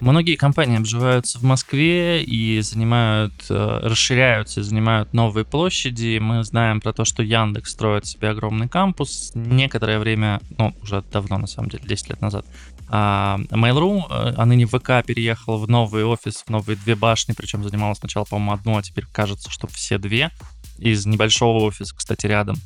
Многие 0.00 0.36
компании 0.36 0.78
обживаются 0.78 1.38
в 1.38 1.42
Москве 1.42 2.22
и 2.22 2.60
занимают, 2.60 3.34
э, 3.50 3.80
расширяются 3.82 4.62
занимают 4.62 5.12
новые 5.12 5.44
площади. 5.44 6.18
Мы 6.18 6.44
знаем 6.44 6.80
про 6.80 6.92
то, 6.92 7.04
что 7.04 7.22
Яндекс 7.22 7.72
строит 7.72 8.06
себе 8.06 8.30
огромный 8.30 8.68
кампус. 8.68 9.32
Некоторое 9.34 9.98
время, 9.98 10.40
ну, 10.56 10.72
уже 10.82 11.02
давно, 11.12 11.38
на 11.38 11.48
самом 11.48 11.68
деле, 11.70 11.84
10 11.84 12.10
лет 12.10 12.20
назад, 12.20 12.46
а 12.88 13.38
Mail.ru, 13.50 14.04
э, 14.08 14.34
а 14.36 14.46
ныне 14.46 14.66
ВК, 14.66 15.04
переехал 15.04 15.58
в 15.58 15.68
новый 15.68 16.04
офис, 16.04 16.44
в 16.46 16.50
новые 16.50 16.76
две 16.76 16.94
башни, 16.94 17.34
причем 17.36 17.64
занималась 17.64 17.98
сначала, 17.98 18.24
по-моему, 18.24 18.52
одну, 18.52 18.78
а 18.78 18.82
теперь 18.82 19.04
кажется, 19.12 19.50
что 19.50 19.66
все 19.66 19.98
две 19.98 20.30
из 20.78 21.06
небольшого 21.06 21.64
офиса, 21.64 21.94
кстати, 21.94 22.26
рядом. 22.26 22.56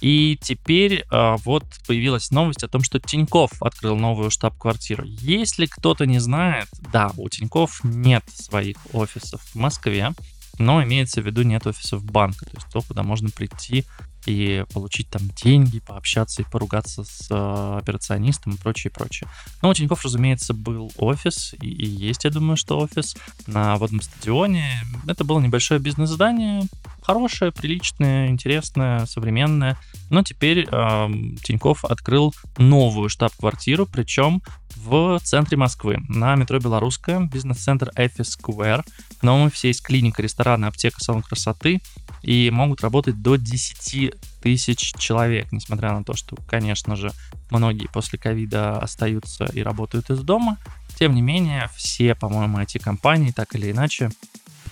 И 0.00 0.38
теперь 0.40 1.04
э, 1.10 1.36
вот 1.44 1.64
появилась 1.86 2.30
новость 2.30 2.62
о 2.62 2.68
том, 2.68 2.82
что 2.82 2.98
Тиньков 2.98 3.50
открыл 3.62 3.96
новую 3.96 4.30
штаб-квартиру. 4.30 5.04
Если 5.04 5.66
кто-то 5.66 6.06
не 6.06 6.18
знает, 6.18 6.68
да, 6.92 7.12
у 7.16 7.28
Тиньков 7.28 7.80
нет 7.84 8.24
своих 8.32 8.76
офисов 8.92 9.42
в 9.42 9.54
Москве, 9.56 10.12
но 10.60 10.82
имеется 10.84 11.22
в 11.22 11.26
виду 11.26 11.42
нет 11.42 11.66
офисов 11.66 12.04
банка, 12.04 12.44
то 12.44 12.52
есть 12.54 12.68
то, 12.70 12.82
куда 12.82 13.02
можно 13.02 13.30
прийти 13.30 13.84
и 14.26 14.64
получить 14.72 15.08
там 15.08 15.22
деньги, 15.42 15.80
пообщаться 15.80 16.42
и 16.42 16.44
поругаться 16.44 17.04
с 17.04 17.28
э, 17.30 17.78
операционистом 17.78 18.52
и 18.52 18.58
прочее, 18.58 18.90
прочее. 18.90 19.28
Но 19.62 19.70
у 19.70 19.74
Тинькофф, 19.74 20.04
разумеется, 20.04 20.52
был 20.52 20.92
офис, 20.98 21.54
и, 21.60 21.66
и 21.66 21.86
есть, 21.86 22.24
я 22.24 22.30
думаю, 22.30 22.58
что 22.58 22.78
офис 22.78 23.16
на 23.46 23.76
водном 23.76 24.02
стадионе. 24.02 24.68
Это 25.06 25.24
было 25.24 25.40
небольшое 25.40 25.80
бизнес-здание, 25.80 26.64
хорошее, 27.02 27.50
приличное, 27.50 28.28
интересное, 28.28 29.06
современное. 29.06 29.78
Но 30.10 30.22
теперь 30.22 30.68
э, 30.70 31.08
Тиньков 31.42 31.86
открыл 31.86 32.34
новую 32.58 33.08
штаб-квартиру, 33.08 33.86
причем 33.86 34.42
в 34.84 35.20
центре 35.20 35.56
Москвы, 35.56 35.98
на 36.08 36.34
метро 36.36 36.58
Белорусская, 36.58 37.20
бизнес-центр 37.20 37.90
Эфи 37.96 38.22
Square. 38.22 38.84
В 39.20 39.22
новом 39.22 39.46
офисе 39.46 39.68
есть 39.68 39.82
клиника, 39.82 40.22
рестораны, 40.22 40.66
аптека, 40.66 41.00
салон 41.00 41.22
красоты, 41.22 41.80
и 42.22 42.50
могут 42.50 42.82
работать 42.82 43.20
до 43.20 43.36
10 43.36 44.14
тысяч 44.42 44.94
человек, 44.98 45.52
несмотря 45.52 45.92
на 45.92 46.04
то, 46.04 46.14
что, 46.14 46.36
конечно 46.48 46.96
же, 46.96 47.12
многие 47.50 47.88
после 47.88 48.18
ковида 48.18 48.78
остаются 48.78 49.44
и 49.44 49.62
работают 49.62 50.10
из 50.10 50.20
дома. 50.20 50.56
Тем 50.98 51.14
не 51.14 51.22
менее, 51.22 51.68
все, 51.74 52.14
по-моему, 52.14 52.58
эти 52.58 52.78
компании 52.78 53.32
так 53.32 53.54
или 53.54 53.70
иначе 53.70 54.10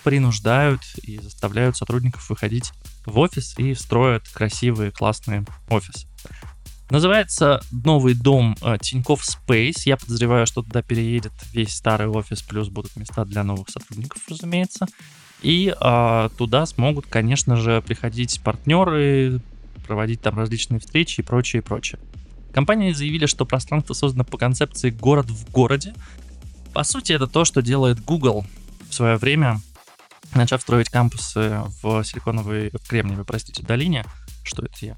принуждают 0.03 0.81
и 1.03 1.19
заставляют 1.19 1.77
сотрудников 1.77 2.29
выходить 2.29 2.71
в 3.05 3.17
офис 3.19 3.57
и 3.57 3.73
строят 3.75 4.27
красивые, 4.29 4.91
классные 4.91 5.45
офисы. 5.69 6.07
Называется 6.89 7.61
новый 7.71 8.15
дом 8.15 8.57
э, 8.63 8.77
Тинькофф 8.81 9.21
Space. 9.21 9.83
Я 9.85 9.95
подозреваю, 9.95 10.47
что 10.47 10.63
туда 10.63 10.81
переедет 10.81 11.33
весь 11.53 11.75
старый 11.75 12.07
офис, 12.07 12.41
плюс 12.41 12.69
будут 12.69 12.95
места 12.95 13.25
для 13.25 13.43
новых 13.43 13.69
сотрудников, 13.69 14.23
разумеется. 14.27 14.87
И 15.43 15.73
э, 15.79 16.29
туда 16.35 16.65
смогут, 16.65 17.05
конечно 17.05 17.57
же, 17.57 17.83
приходить 17.83 18.41
партнеры, 18.43 19.39
проводить 19.85 20.21
там 20.21 20.37
различные 20.37 20.79
встречи 20.79 21.19
и 21.19 21.23
прочее, 21.23 21.61
и 21.61 21.63
прочее. 21.63 21.99
Компании 22.53 22.91
заявили, 22.91 23.27
что 23.27 23.45
пространство 23.45 23.93
создано 23.93 24.23
по 24.23 24.39
концепции 24.39 24.89
«город 24.89 25.29
в 25.29 25.51
городе». 25.51 25.93
По 26.73 26.83
сути, 26.83 27.13
это 27.13 27.27
то, 27.27 27.45
что 27.45 27.61
делает 27.61 28.03
Google 28.03 28.45
в 28.89 28.93
свое 28.95 29.17
время, 29.17 29.61
начав 30.33 30.61
строить 30.63 30.89
кампусы 30.89 31.61
в 31.83 32.03
Силиконовой, 32.03 32.71
в 32.71 32.87
Кремниевой, 32.87 33.25
простите, 33.25 33.63
долине. 33.63 34.05
Что 34.43 34.63
это 34.63 34.85
я? 34.85 34.97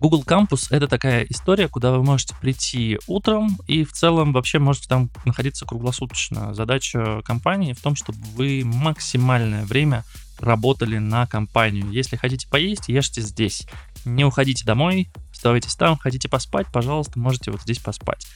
Google 0.00 0.22
Campus— 0.22 0.68
это 0.70 0.86
такая 0.86 1.24
история, 1.24 1.68
куда 1.68 1.90
вы 1.92 2.04
можете 2.04 2.34
прийти 2.40 2.98
утром 3.08 3.58
и 3.66 3.84
в 3.84 3.92
целом 3.92 4.32
вообще 4.32 4.58
можете 4.58 4.88
там 4.88 5.10
находиться 5.24 5.66
круглосуточно. 5.66 6.54
Задача 6.54 7.20
компании 7.24 7.72
в 7.72 7.80
том, 7.80 7.96
чтобы 7.96 8.18
вы 8.34 8.62
максимальное 8.64 9.64
время 9.64 10.04
работали 10.38 10.98
на 10.98 11.26
компанию. 11.26 11.90
Если 11.90 12.16
хотите 12.16 12.48
поесть, 12.48 12.88
ешьте 12.88 13.22
здесь. 13.22 13.66
Не 14.04 14.24
уходите 14.24 14.64
домой, 14.64 15.10
оставайтесь 15.32 15.74
там, 15.74 15.96
хотите 15.96 16.28
поспать, 16.28 16.68
пожалуйста, 16.72 17.18
можете 17.18 17.50
вот 17.50 17.62
здесь 17.62 17.78
поспать. 17.78 18.26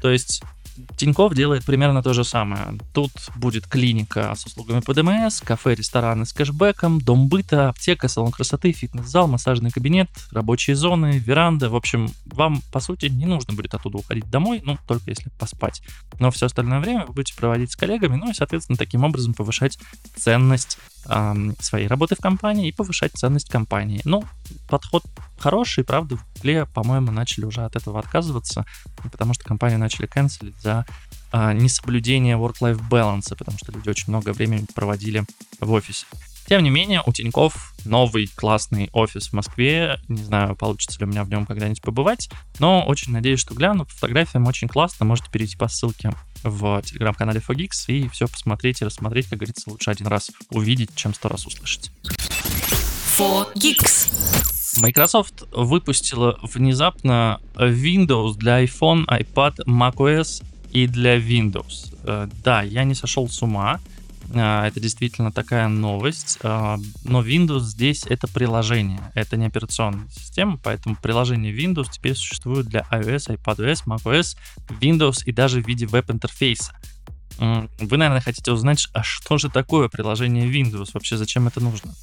То 0.00 0.10
есть 0.10 0.42
Тиньков 0.96 1.34
делает 1.34 1.64
примерно 1.64 2.02
то 2.02 2.12
же 2.12 2.24
самое. 2.24 2.78
Тут 2.92 3.12
будет 3.36 3.66
клиника 3.66 4.34
с 4.34 4.46
услугами 4.46 4.80
ПДМС, 4.80 5.40
кафе, 5.40 5.74
рестораны 5.74 6.26
с 6.26 6.32
кэшбэком, 6.32 7.00
дом 7.00 7.28
быта, 7.28 7.68
аптека, 7.68 8.08
салон 8.08 8.32
красоты, 8.32 8.72
фитнес-зал, 8.72 9.28
массажный 9.28 9.70
кабинет, 9.70 10.08
рабочие 10.32 10.76
зоны, 10.76 11.18
веранда. 11.18 11.70
В 11.70 11.76
общем, 11.76 12.10
вам, 12.26 12.62
по 12.72 12.80
сути, 12.80 13.06
не 13.06 13.26
нужно 13.26 13.54
будет 13.54 13.74
оттуда 13.74 13.98
уходить 13.98 14.28
домой, 14.30 14.62
ну, 14.64 14.78
только 14.86 15.10
если 15.10 15.30
поспать. 15.38 15.82
Но 16.18 16.30
все 16.30 16.46
остальное 16.46 16.80
время 16.80 17.06
вы 17.06 17.14
будете 17.14 17.36
проводить 17.36 17.72
с 17.72 17.76
коллегами, 17.76 18.16
ну 18.16 18.30
и, 18.30 18.34
соответственно, 18.34 18.76
таким 18.76 19.04
образом 19.04 19.34
повышать 19.34 19.78
ценность 20.16 20.78
своей 21.60 21.86
работы 21.86 22.16
в 22.16 22.18
компании 22.18 22.68
и 22.68 22.72
повышать 22.72 23.12
ценность 23.14 23.48
компании. 23.48 24.00
Ну, 24.04 24.24
подход 24.68 25.04
хороший, 25.38 25.84
правда, 25.84 26.16
в 26.16 26.24
Гугле, 26.34 26.66
по-моему, 26.66 27.12
начали 27.12 27.44
уже 27.44 27.64
от 27.64 27.76
этого 27.76 27.98
отказываться, 27.98 28.64
потому 29.10 29.34
что 29.34 29.44
компанию 29.44 29.78
начали 29.78 30.06
канцелить 30.06 30.60
за 30.60 30.86
э, 31.32 31.52
несоблюдение 31.52 32.36
work-life 32.36 32.80
balance, 32.88 33.36
потому 33.36 33.58
что 33.58 33.72
люди 33.72 33.88
очень 33.88 34.06
много 34.08 34.32
времени 34.32 34.66
проводили 34.74 35.24
в 35.60 35.70
офисе. 35.72 36.06
Тем 36.48 36.62
не 36.62 36.70
менее, 36.70 37.02
у 37.04 37.12
Тиньков 37.12 37.74
новый 37.84 38.28
классный 38.28 38.88
офис 38.92 39.28
в 39.28 39.32
Москве. 39.32 39.98
Не 40.06 40.22
знаю, 40.22 40.54
получится 40.54 40.98
ли 41.00 41.06
у 41.06 41.08
меня 41.08 41.24
в 41.24 41.28
нем 41.28 41.44
когда-нибудь 41.44 41.82
побывать, 41.82 42.30
но 42.60 42.84
очень 42.84 43.12
надеюсь, 43.12 43.40
что 43.40 43.54
гляну. 43.54 43.84
По 43.84 43.90
фотографиям 43.90 44.46
очень 44.46 44.68
классно. 44.68 45.06
Можете 45.06 45.30
перейти 45.30 45.56
по 45.56 45.66
ссылке 45.66 46.12
в 46.42 46.82
телеграм-канале 46.82 47.40
Fogix 47.46 47.70
и 47.88 48.08
все 48.08 48.26
посмотреть 48.26 48.82
и 48.82 48.84
рассмотреть. 48.84 49.28
Как 49.28 49.38
говорится, 49.38 49.70
лучше 49.70 49.90
один 49.90 50.06
раз 50.06 50.30
увидеть, 50.50 50.90
чем 50.94 51.14
сто 51.14 51.28
раз 51.28 51.46
услышать. 51.46 51.90
Fogix. 53.18 54.12
Microsoft 54.80 55.44
выпустила 55.52 56.38
внезапно 56.42 57.40
Windows 57.54 58.34
для 58.36 58.62
iPhone, 58.62 59.06
iPad, 59.06 59.64
macOS 59.66 60.44
и 60.72 60.86
для 60.86 61.16
Windows. 61.16 61.94
Э, 62.04 62.28
да, 62.44 62.62
я 62.62 62.84
не 62.84 62.94
сошел 62.94 63.28
с 63.28 63.42
ума. 63.42 63.80
А, 64.34 64.66
это 64.66 64.80
действительно 64.80 65.32
такая 65.32 65.68
новость. 65.68 66.38
А, 66.42 66.78
но 67.04 67.22
Windows 67.22 67.60
здесь 67.60 68.04
это 68.06 68.28
приложение, 68.28 69.00
это 69.14 69.36
не 69.36 69.46
операционная 69.46 70.08
система, 70.08 70.56
поэтому 70.56 70.96
приложение 70.96 71.52
Windows 71.52 71.88
теперь 71.90 72.14
существует 72.14 72.66
для 72.66 72.86
iOS, 72.90 73.36
iPadOS, 73.36 73.84
macOS, 73.86 74.36
Windows 74.80 75.22
и 75.24 75.32
даже 75.32 75.62
в 75.62 75.66
виде 75.66 75.86
веб-интерфейса. 75.86 76.72
Вы, 77.38 77.96
наверное, 77.98 78.22
хотите 78.22 78.50
узнать, 78.50 78.88
а 78.94 79.02
что 79.02 79.36
же 79.36 79.50
такое 79.50 79.88
приложение 79.88 80.50
Windows? 80.50 80.90
Вообще, 80.94 81.16
зачем 81.16 81.46
это 81.46 81.60
нужно? 81.60 81.94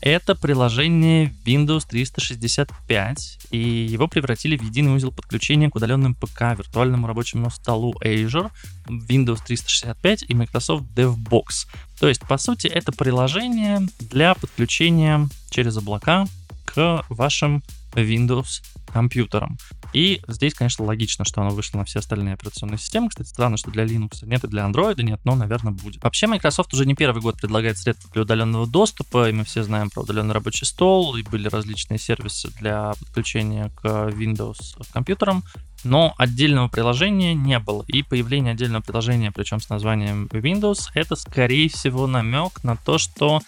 Это 0.00 0.36
приложение 0.36 1.34
Windows 1.44 1.84
365, 1.88 3.38
и 3.50 3.58
его 3.58 4.06
превратили 4.06 4.56
в 4.56 4.62
единый 4.62 4.94
узел 4.94 5.10
подключения 5.10 5.68
к 5.70 5.74
удаленным 5.74 6.14
ПК, 6.14 6.56
виртуальному 6.56 7.06
рабочему 7.06 7.50
столу 7.50 7.94
Azure, 8.04 8.50
Windows 8.88 9.40
365 9.44 10.24
и 10.28 10.34
Microsoft 10.34 10.84
DevBox. 10.94 11.66
То 11.98 12.08
есть, 12.08 12.22
по 12.22 12.38
сути, 12.38 12.68
это 12.68 12.92
приложение 12.92 13.80
для 13.98 14.34
подключения 14.34 15.28
через 15.50 15.76
облака 15.76 16.26
к 16.64 17.04
вашим 17.08 17.64
Windows 17.92 18.62
компьютерам. 18.90 19.58
И 19.92 20.20
здесь, 20.28 20.54
конечно, 20.54 20.84
логично, 20.84 21.24
что 21.24 21.40
оно 21.40 21.50
вышло 21.50 21.78
на 21.78 21.84
все 21.84 22.00
остальные 22.00 22.34
операционные 22.34 22.78
системы. 22.78 23.08
Кстати, 23.08 23.28
странно, 23.28 23.56
что 23.56 23.70
для 23.70 23.84
Linux 23.84 24.24
нет 24.24 24.44
и 24.44 24.48
для 24.48 24.64
Android 24.64 25.00
нет, 25.02 25.20
но, 25.24 25.34
наверное, 25.34 25.72
будет. 25.72 26.02
Вообще, 26.02 26.26
Microsoft 26.26 26.72
уже 26.74 26.86
не 26.86 26.94
первый 26.94 27.22
год 27.22 27.36
предлагает 27.40 27.78
средства 27.78 28.10
для 28.12 28.22
удаленного 28.22 28.66
доступа, 28.66 29.28
и 29.28 29.32
мы 29.32 29.44
все 29.44 29.62
знаем 29.62 29.90
про 29.90 30.02
удаленный 30.02 30.34
рабочий 30.34 30.64
стол, 30.64 31.16
и 31.16 31.22
были 31.22 31.48
различные 31.48 31.98
сервисы 31.98 32.50
для 32.60 32.92
подключения 32.98 33.70
к 33.76 33.84
Windows 33.84 34.82
компьютерам, 34.92 35.44
но 35.84 36.14
отдельного 36.18 36.68
приложения 36.68 37.34
не 37.34 37.58
было. 37.58 37.84
И 37.86 38.02
появление 38.02 38.52
отдельного 38.52 38.82
приложения, 38.82 39.30
причем 39.30 39.60
с 39.60 39.68
названием 39.68 40.26
Windows, 40.32 40.88
это, 40.94 41.14
скорее 41.16 41.68
всего, 41.68 42.06
намек 42.06 42.64
на 42.64 42.76
то, 42.76 42.98
что 42.98 43.40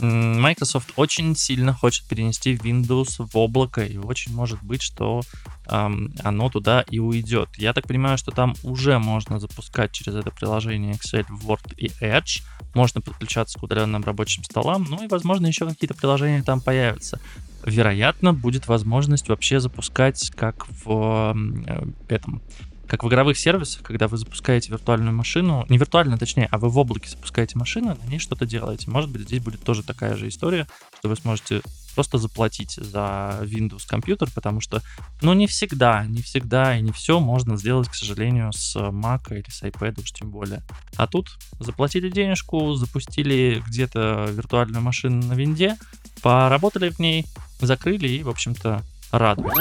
Microsoft 0.00 0.92
очень 0.96 1.34
сильно 1.36 1.72
хочет 1.72 2.06
перенести 2.06 2.54
Windows 2.54 3.26
в 3.26 3.36
облако, 3.36 3.84
и 3.84 3.96
очень 3.96 4.34
может 4.34 4.62
быть, 4.62 4.82
что 4.82 5.22
эм, 5.66 6.14
оно 6.22 6.48
туда 6.50 6.84
и 6.88 6.98
уйдет. 6.98 7.48
Я 7.56 7.72
так 7.72 7.86
понимаю, 7.86 8.18
что 8.18 8.30
там 8.30 8.54
уже 8.62 8.98
можно 8.98 9.40
запускать 9.40 9.92
через 9.92 10.14
это 10.14 10.30
приложение 10.30 10.94
Excel, 10.94 11.26
Word 11.44 11.74
и 11.76 11.88
Edge, 12.00 12.42
можно 12.74 13.00
подключаться 13.00 13.58
к 13.58 13.62
удаленным 13.62 14.02
рабочим 14.04 14.44
столам, 14.44 14.86
ну 14.88 15.04
и, 15.04 15.08
возможно, 15.08 15.46
еще 15.46 15.66
какие-то 15.66 15.94
приложения 15.94 16.42
там 16.42 16.60
появятся. 16.60 17.20
Вероятно, 17.64 18.32
будет 18.32 18.68
возможность 18.68 19.28
вообще 19.28 19.60
запускать 19.60 20.30
как 20.36 20.66
в 20.84 21.34
э, 21.66 21.86
этом 22.08 22.40
как 22.88 23.04
в 23.04 23.08
игровых 23.08 23.38
сервисах, 23.38 23.82
когда 23.82 24.08
вы 24.08 24.16
запускаете 24.16 24.70
виртуальную 24.70 25.14
машину, 25.14 25.66
не 25.68 25.78
виртуальную, 25.78 26.18
точнее, 26.18 26.48
а 26.50 26.58
вы 26.58 26.68
в 26.68 26.78
облаке 26.78 27.10
запускаете 27.10 27.58
машину, 27.58 27.96
на 28.02 28.08
ней 28.08 28.18
что-то 28.18 28.46
делаете. 28.46 28.90
Может 28.90 29.10
быть, 29.10 29.22
здесь 29.22 29.42
будет 29.42 29.62
тоже 29.62 29.82
такая 29.82 30.16
же 30.16 30.28
история, 30.28 30.66
что 30.98 31.08
вы 31.08 31.16
сможете 31.16 31.60
просто 31.94 32.18
заплатить 32.18 32.72
за 32.72 33.40
Windows 33.42 33.82
компьютер, 33.86 34.30
потому 34.34 34.60
что, 34.60 34.82
ну, 35.20 35.32
не 35.34 35.46
всегда, 35.46 36.06
не 36.06 36.22
всегда 36.22 36.78
и 36.78 36.80
не 36.80 36.92
все 36.92 37.20
можно 37.20 37.56
сделать, 37.56 37.88
к 37.88 37.94
сожалению, 37.94 38.52
с 38.52 38.76
Mac 38.76 39.30
или 39.30 39.50
с 39.50 39.62
iPad 39.62 40.00
уж 40.00 40.12
тем 40.12 40.30
более. 40.30 40.62
А 40.96 41.06
тут 41.06 41.28
заплатили 41.58 42.08
денежку, 42.08 42.74
запустили 42.74 43.62
где-то 43.66 44.28
виртуальную 44.30 44.80
машину 44.80 45.26
на 45.26 45.32
винде, 45.34 45.76
поработали 46.22 46.88
в 46.90 46.98
ней, 47.00 47.26
закрыли 47.60 48.08
и, 48.08 48.22
в 48.22 48.28
общем-то, 48.28 48.82
радуют. 49.10 49.54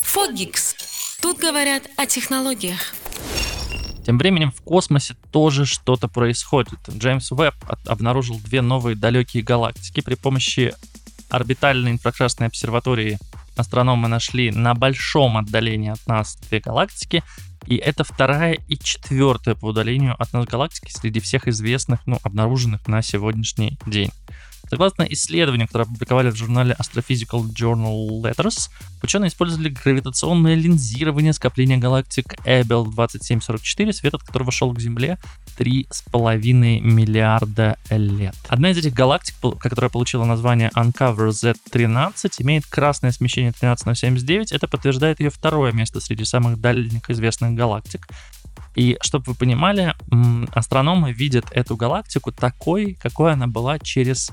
Фогикс. 0.00 0.75
Тут 1.26 1.40
говорят 1.40 1.82
о 1.96 2.06
технологиях. 2.06 2.94
Тем 4.04 4.16
временем 4.16 4.52
в 4.52 4.62
космосе 4.62 5.16
тоже 5.32 5.66
что-то 5.66 6.06
происходит. 6.06 6.78
Джеймс 6.88 7.32
Уэбб 7.32 7.56
обнаружил 7.84 8.38
две 8.38 8.62
новые 8.62 8.94
далекие 8.94 9.42
галактики 9.42 10.02
при 10.02 10.14
помощи 10.14 10.72
орбитальной 11.28 11.90
инфракрасной 11.90 12.46
обсерватории. 12.46 13.18
Астрономы 13.56 14.06
нашли 14.06 14.52
на 14.52 14.74
большом 14.74 15.36
отдалении 15.36 15.90
от 15.90 16.06
нас 16.06 16.36
две 16.48 16.60
галактики, 16.60 17.24
и 17.66 17.74
это 17.74 18.04
вторая 18.04 18.52
и 18.68 18.78
четвертая 18.78 19.56
по 19.56 19.66
удалению 19.66 20.14
от 20.22 20.32
нас 20.32 20.46
галактики 20.46 20.92
среди 20.92 21.18
всех 21.18 21.48
известных, 21.48 22.06
ну, 22.06 22.20
обнаруженных 22.22 22.86
на 22.86 23.02
сегодняшний 23.02 23.80
день. 23.84 24.12
Согласно 24.68 25.02
исследованию, 25.04 25.66
которое 25.66 25.84
опубликовали 25.84 26.30
в 26.30 26.36
журнале 26.36 26.76
Astrophysical 26.78 27.44
Journal 27.48 28.22
Letters, 28.22 28.70
ученые 29.02 29.28
использовали 29.28 29.68
гравитационное 29.68 30.54
линзирование 30.54 31.32
скопления 31.32 31.78
галактик 31.78 32.34
Эбел 32.44 32.84
2744, 32.86 33.92
свет 33.92 34.14
от 34.14 34.22
которого 34.22 34.50
шел 34.50 34.72
к 34.72 34.80
Земле 34.80 35.18
3,5 35.58 36.80
миллиарда 36.80 37.76
лет. 37.90 38.34
Одна 38.48 38.70
из 38.70 38.78
этих 38.78 38.92
галактик, 38.92 39.34
которая 39.58 39.90
получила 39.90 40.24
название 40.24 40.70
Uncover 40.74 41.28
Z13, 41.28 42.30
имеет 42.38 42.66
красное 42.66 43.12
смещение 43.12 43.52
13 43.52 43.86
на 43.86 43.94
79. 43.94 44.52
Это 44.52 44.66
подтверждает 44.66 45.20
ее 45.20 45.30
второе 45.30 45.72
место 45.72 46.00
среди 46.00 46.24
самых 46.24 46.60
дальних 46.60 47.08
известных 47.08 47.54
галактик. 47.54 48.06
И 48.74 48.98
чтобы 49.00 49.24
вы 49.28 49.34
понимали, 49.34 49.94
астрономы 50.52 51.12
видят 51.12 51.46
эту 51.52 51.76
галактику 51.76 52.30
такой, 52.30 52.94
какой 53.00 53.32
она 53.32 53.46
была 53.46 53.78
через 53.78 54.30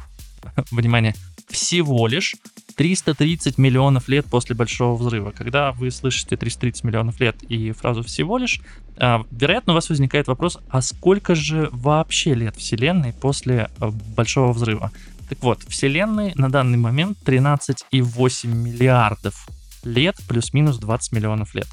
внимание, 0.71 1.15
всего 1.47 2.07
лишь 2.07 2.35
330 2.75 3.57
миллионов 3.57 4.07
лет 4.07 4.25
после 4.25 4.55
Большого 4.55 4.97
Взрыва. 4.97 5.31
Когда 5.31 5.71
вы 5.71 5.91
слышите 5.91 6.37
330 6.37 6.83
миллионов 6.83 7.19
лет 7.19 7.41
и 7.43 7.71
фразу 7.71 8.03
«всего 8.03 8.37
лишь», 8.37 8.61
а, 8.97 9.25
вероятно, 9.31 9.73
у 9.73 9.75
вас 9.75 9.89
возникает 9.89 10.27
вопрос, 10.27 10.59
а 10.69 10.81
сколько 10.81 11.35
же 11.35 11.69
вообще 11.71 12.33
лет 12.33 12.55
Вселенной 12.55 13.13
после 13.13 13.69
а, 13.79 13.91
Большого 14.15 14.53
Взрыва? 14.53 14.91
Так 15.29 15.41
вот, 15.41 15.63
Вселенной 15.67 16.33
на 16.35 16.49
данный 16.49 16.77
момент 16.77 17.17
13,8 17.25 18.47
миллиардов 18.47 19.47
лет 19.83 20.15
плюс-минус 20.27 20.77
20 20.77 21.11
миллионов 21.13 21.55
лет. 21.55 21.67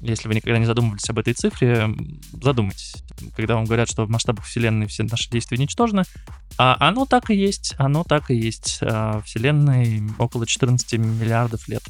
Если 0.00 0.28
вы 0.28 0.34
никогда 0.34 0.58
не 0.58 0.66
задумывались 0.66 1.08
об 1.10 1.18
этой 1.18 1.34
цифре, 1.34 1.88
задумайтесь. 2.40 2.94
Когда 3.36 3.56
вам 3.56 3.64
говорят, 3.64 3.88
что 3.90 4.04
в 4.04 4.10
масштабах 4.10 4.44
Вселенной 4.44 4.86
все 4.86 5.02
наши 5.02 5.28
действия 5.30 5.58
ничтожны, 5.58 6.04
а 6.56 6.76
оно 6.80 7.04
так 7.04 7.30
и 7.30 7.36
есть, 7.36 7.74
оно 7.78 8.04
так 8.04 8.30
и 8.30 8.36
есть. 8.36 8.78
А, 8.82 9.20
Вселенной 9.22 10.02
около 10.18 10.46
14 10.46 10.94
миллиардов 10.94 11.68
лет. 11.68 11.82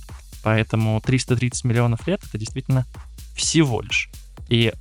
Поэтому 0.43 1.01
330 1.01 1.65
миллионов 1.65 2.07
лет 2.07 2.21
это 2.25 2.39
действительно 2.39 2.87
всего 3.35 3.83
лишь. 3.83 4.11
И 4.49 4.73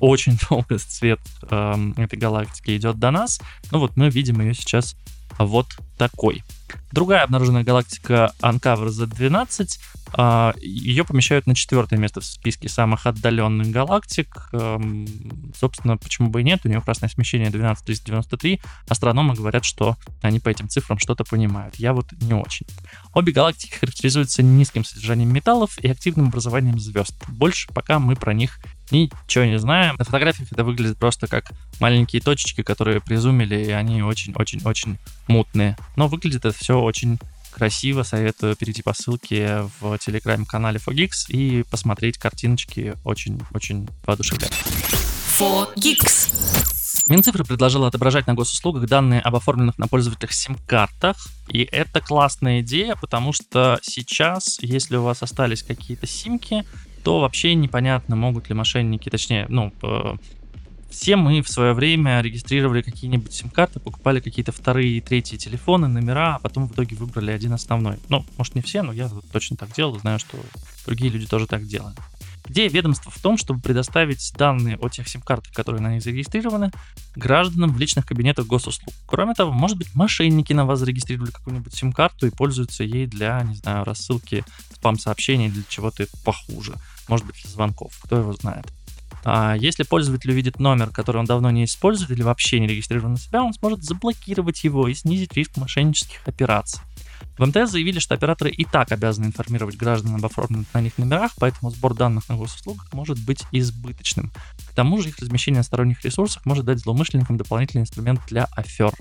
очень 0.00 0.36
долго 0.50 0.78
свет 0.78 1.20
э, 1.42 1.92
этой 1.96 2.18
галактики 2.18 2.76
идет 2.76 2.98
до 2.98 3.10
нас. 3.10 3.40
Ну 3.70 3.78
вот 3.78 3.96
мы 3.96 4.10
видим 4.10 4.40
ее 4.40 4.54
сейчас 4.54 4.96
вот 5.38 5.66
такой. 5.96 6.42
Другая 6.90 7.22
обнаруженная 7.22 7.64
галактика 7.64 8.32
Uncover 8.40 8.88
Z12, 8.88 9.78
а, 10.14 10.54
ее 10.60 11.04
помещают 11.04 11.46
на 11.46 11.54
четвертое 11.54 11.96
место 11.96 12.20
в 12.20 12.24
списке 12.24 12.68
самых 12.68 13.06
отдаленных 13.06 13.70
галактик. 13.70 14.48
Эм, 14.52 15.06
собственно, 15.58 15.96
почему 15.96 16.28
бы 16.28 16.42
и 16.42 16.44
нет, 16.44 16.60
у 16.64 16.68
нее 16.68 16.80
красное 16.80 17.08
смещение 17.08 17.50
12393. 17.50 18.60
Астрономы 18.88 19.34
говорят, 19.34 19.64
что 19.64 19.96
они 20.20 20.38
по 20.38 20.48
этим 20.48 20.68
цифрам 20.68 20.98
что-то 20.98 21.24
понимают. 21.24 21.76
Я 21.76 21.92
вот 21.92 22.12
не 22.20 22.34
очень. 22.34 22.66
Обе 23.14 23.32
галактики 23.32 23.74
характеризуются 23.74 24.42
низким 24.42 24.84
содержанием 24.84 25.32
металлов 25.32 25.78
и 25.78 25.88
активным 25.88 26.28
образованием 26.28 26.78
звезд. 26.78 27.14
Больше 27.28 27.68
пока 27.72 27.98
мы 27.98 28.16
про 28.16 28.34
них 28.34 28.60
ничего 28.92 29.44
не 29.44 29.58
знаем. 29.58 29.96
На 29.98 30.04
фотографиях 30.04 30.52
это 30.52 30.64
выглядит 30.64 30.98
просто 30.98 31.26
как 31.26 31.52
маленькие 31.80 32.22
точечки, 32.22 32.62
которые 32.62 33.00
призумили, 33.00 33.56
и 33.64 33.70
они 33.70 34.02
очень-очень-очень 34.02 34.98
мутные. 35.28 35.76
Но 35.96 36.08
выглядит 36.08 36.44
это 36.44 36.56
все 36.56 36.78
очень 36.78 37.18
красиво. 37.50 38.02
Советую 38.02 38.56
перейти 38.56 38.82
по 38.82 38.94
ссылке 38.94 39.68
в 39.80 39.98
телеграм-канале 39.98 40.80
Fogix 40.84 41.28
и 41.28 41.64
посмотреть 41.64 42.18
картиночки. 42.18 42.94
Очень-очень 43.04 43.88
воодушевляют. 44.04 44.54
Fogix. 45.38 46.52
Минцифры 47.08 47.44
предложила 47.44 47.88
отображать 47.88 48.28
на 48.28 48.34
госуслугах 48.34 48.86
данные 48.88 49.20
об 49.20 49.34
оформленных 49.34 49.76
на 49.76 49.88
пользователях 49.88 50.32
сим-картах. 50.32 51.16
И 51.48 51.68
это 51.70 52.00
классная 52.00 52.60
идея, 52.60 52.94
потому 52.94 53.32
что 53.32 53.78
сейчас, 53.82 54.58
если 54.60 54.96
у 54.96 55.02
вас 55.02 55.22
остались 55.22 55.62
какие-то 55.62 56.06
симки, 56.06 56.64
то 57.02 57.20
вообще 57.20 57.54
непонятно, 57.54 58.16
могут 58.16 58.48
ли 58.48 58.54
мошенники, 58.54 59.08
точнее, 59.08 59.46
ну, 59.48 59.72
все 60.90 61.16
мы 61.16 61.40
в 61.40 61.48
свое 61.48 61.72
время 61.72 62.20
регистрировали 62.20 62.82
какие-нибудь 62.82 63.32
сим-карты, 63.32 63.80
покупали 63.80 64.20
какие-то 64.20 64.52
вторые 64.52 64.98
и 64.98 65.00
третьи 65.00 65.36
телефоны, 65.36 65.88
номера, 65.88 66.36
а 66.36 66.38
потом 66.38 66.68
в 66.68 66.72
итоге 66.72 66.96
выбрали 66.96 67.30
один 67.30 67.54
основной. 67.54 67.96
Ну, 68.08 68.26
может 68.36 68.54
не 68.54 68.60
все, 68.60 68.82
но 68.82 68.92
я 68.92 69.10
точно 69.32 69.56
так 69.56 69.72
делал, 69.72 69.98
знаю, 69.98 70.18
что 70.18 70.38
другие 70.86 71.10
люди 71.10 71.26
тоже 71.26 71.46
так 71.46 71.66
делают. 71.66 71.98
Идея 72.48 72.68
ведомства 72.68 73.10
в 73.10 73.18
том, 73.20 73.38
чтобы 73.38 73.60
предоставить 73.60 74.32
данные 74.36 74.76
о 74.76 74.88
тех 74.88 75.08
сим-картах, 75.08 75.52
которые 75.54 75.80
на 75.80 75.94
них 75.94 76.02
зарегистрированы, 76.02 76.72
гражданам 77.14 77.72
в 77.72 77.78
личных 77.78 78.04
кабинетах 78.04 78.46
госуслуг. 78.46 78.92
Кроме 79.06 79.34
того, 79.34 79.52
может 79.52 79.78
быть, 79.78 79.94
мошенники 79.94 80.52
на 80.52 80.66
вас 80.66 80.80
зарегистрировали 80.80 81.30
какую-нибудь 81.30 81.72
сим-карту 81.72 82.26
и 82.26 82.30
пользуются 82.30 82.84
ей 82.84 83.06
для, 83.06 83.40
не 83.44 83.54
знаю, 83.54 83.84
рассылки 83.84 84.44
спам-сообщений 84.82 85.48
для 85.48 85.62
чего-то 85.68 86.06
похуже. 86.24 86.74
Может 87.06 87.24
быть, 87.24 87.40
для 87.40 87.50
звонков, 87.50 87.96
кто 88.02 88.18
его 88.18 88.32
знает. 88.32 88.66
А 89.24 89.54
если 89.54 89.84
пользователь 89.84 90.32
увидит 90.32 90.58
номер, 90.58 90.90
который 90.90 91.18
он 91.18 91.24
давно 91.24 91.52
не 91.52 91.64
использует 91.64 92.10
или 92.10 92.22
вообще 92.22 92.58
не 92.58 92.66
регистрирован 92.66 93.12
на 93.12 93.18
себя, 93.18 93.44
он 93.44 93.54
сможет 93.54 93.84
заблокировать 93.84 94.64
его 94.64 94.88
и 94.88 94.94
снизить 94.94 95.34
риск 95.34 95.56
мошеннических 95.56 96.26
операций. 96.26 96.80
В 97.38 97.46
МТС 97.46 97.70
заявили, 97.70 98.00
что 98.00 98.14
операторы 98.14 98.50
и 98.50 98.64
так 98.64 98.90
обязаны 98.90 99.26
информировать 99.26 99.76
граждан 99.76 100.16
об 100.16 100.26
оформленных 100.26 100.74
на 100.74 100.80
них 100.80 100.98
номерах, 100.98 101.32
поэтому 101.38 101.70
сбор 101.70 101.94
данных 101.94 102.28
на 102.28 102.36
госуслугах 102.36 102.92
может 102.92 103.24
быть 103.24 103.44
избыточным. 103.52 104.32
К 104.68 104.74
тому 104.74 105.00
же 105.00 105.10
их 105.10 105.18
размещение 105.20 105.58
на 105.60 105.64
сторонних 105.64 106.04
ресурсах 106.04 106.44
может 106.44 106.64
дать 106.64 106.80
злоумышленникам 106.80 107.36
дополнительный 107.36 107.82
инструмент 107.82 108.20
для 108.26 108.48
афер. 108.56 108.92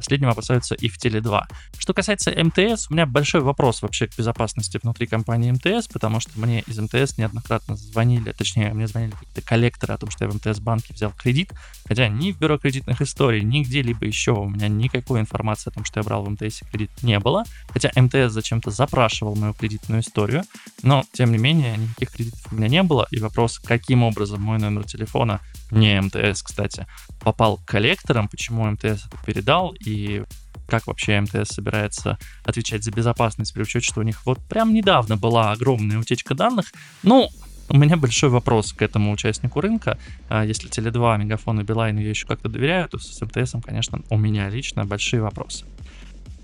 Последнего 0.00 0.32
опасаются 0.32 0.74
и 0.74 0.88
в 0.88 0.96
Теле2. 0.96 1.42
Что 1.78 1.92
касается 1.92 2.30
МТС, 2.30 2.90
у 2.90 2.94
меня 2.94 3.04
большой 3.04 3.42
вопрос 3.42 3.82
вообще 3.82 4.06
к 4.06 4.16
безопасности 4.16 4.80
внутри 4.82 5.06
компании 5.06 5.50
МТС, 5.50 5.88
потому 5.88 6.20
что 6.20 6.40
мне 6.40 6.60
из 6.62 6.78
МТС 6.78 7.18
неоднократно 7.18 7.76
звонили, 7.76 8.32
точнее, 8.32 8.72
мне 8.72 8.86
звонили 8.86 9.10
какие-то 9.10 9.42
коллекторы 9.42 9.92
о 9.92 9.98
том, 9.98 10.10
что 10.10 10.24
я 10.24 10.30
в 10.30 10.34
МТС-банке 10.34 10.94
взял 10.94 11.12
кредит, 11.12 11.52
хотя 11.86 12.08
ни 12.08 12.32
в 12.32 12.38
бюро 12.38 12.56
кредитных 12.56 13.02
историй, 13.02 13.42
ни 13.42 13.62
где-либо 13.62 14.06
еще 14.06 14.32
у 14.32 14.48
меня 14.48 14.68
никакой 14.68 15.20
информации 15.20 15.68
о 15.68 15.74
том, 15.74 15.84
что 15.84 16.00
я 16.00 16.04
брал 16.04 16.24
в 16.24 16.30
МТС 16.30 16.62
кредит 16.72 16.90
не 17.02 17.18
было, 17.18 17.44
хотя 17.68 17.90
МТС 17.94 18.32
зачем-то 18.32 18.70
запрашивал 18.70 19.36
мою 19.36 19.52
кредитную 19.52 20.00
историю, 20.00 20.44
но, 20.82 21.04
тем 21.12 21.30
не 21.30 21.38
менее, 21.38 21.76
никаких 21.76 22.12
кредитов 22.12 22.50
у 22.50 22.54
меня 22.54 22.68
не 22.68 22.82
было, 22.82 23.06
и 23.10 23.18
вопрос, 23.18 23.58
каким 23.58 24.02
образом 24.02 24.40
мой 24.40 24.58
номер 24.58 24.84
телефона, 24.84 25.40
не 25.70 26.00
МТС, 26.00 26.42
кстати, 26.42 26.86
попал 27.20 27.58
к 27.58 27.64
коллекторам, 27.66 28.28
почему 28.28 28.64
МТС 28.64 29.06
это 29.06 29.18
передал, 29.24 29.74
как 30.68 30.86
вообще 30.86 31.20
МТС 31.20 31.54
собирается 31.54 32.18
отвечать 32.44 32.84
за 32.84 32.92
безопасность 32.92 33.52
при 33.52 33.62
учете, 33.62 33.86
что 33.86 34.00
у 34.00 34.04
них 34.04 34.24
вот 34.24 34.38
прям 34.48 34.72
недавно 34.72 35.16
была 35.16 35.52
огромная 35.52 35.98
утечка 35.98 36.34
данных. 36.34 36.72
Ну, 37.02 37.28
у 37.68 37.76
меня 37.76 37.96
большой 37.96 38.30
вопрос 38.30 38.72
к 38.72 38.82
этому 38.82 39.12
участнику 39.12 39.60
рынка. 39.60 39.98
А 40.28 40.44
если 40.44 40.70
Теле2, 40.70 41.18
Мегафон 41.18 41.60
и 41.60 41.64
Билайн 41.64 41.98
я 41.98 42.10
еще 42.10 42.26
как-то 42.26 42.48
доверяю, 42.48 42.88
то 42.88 42.98
с 42.98 43.20
МТС, 43.20 43.54
конечно, 43.64 44.00
у 44.10 44.16
меня 44.16 44.48
лично 44.48 44.84
большие 44.84 45.22
вопросы. 45.22 45.64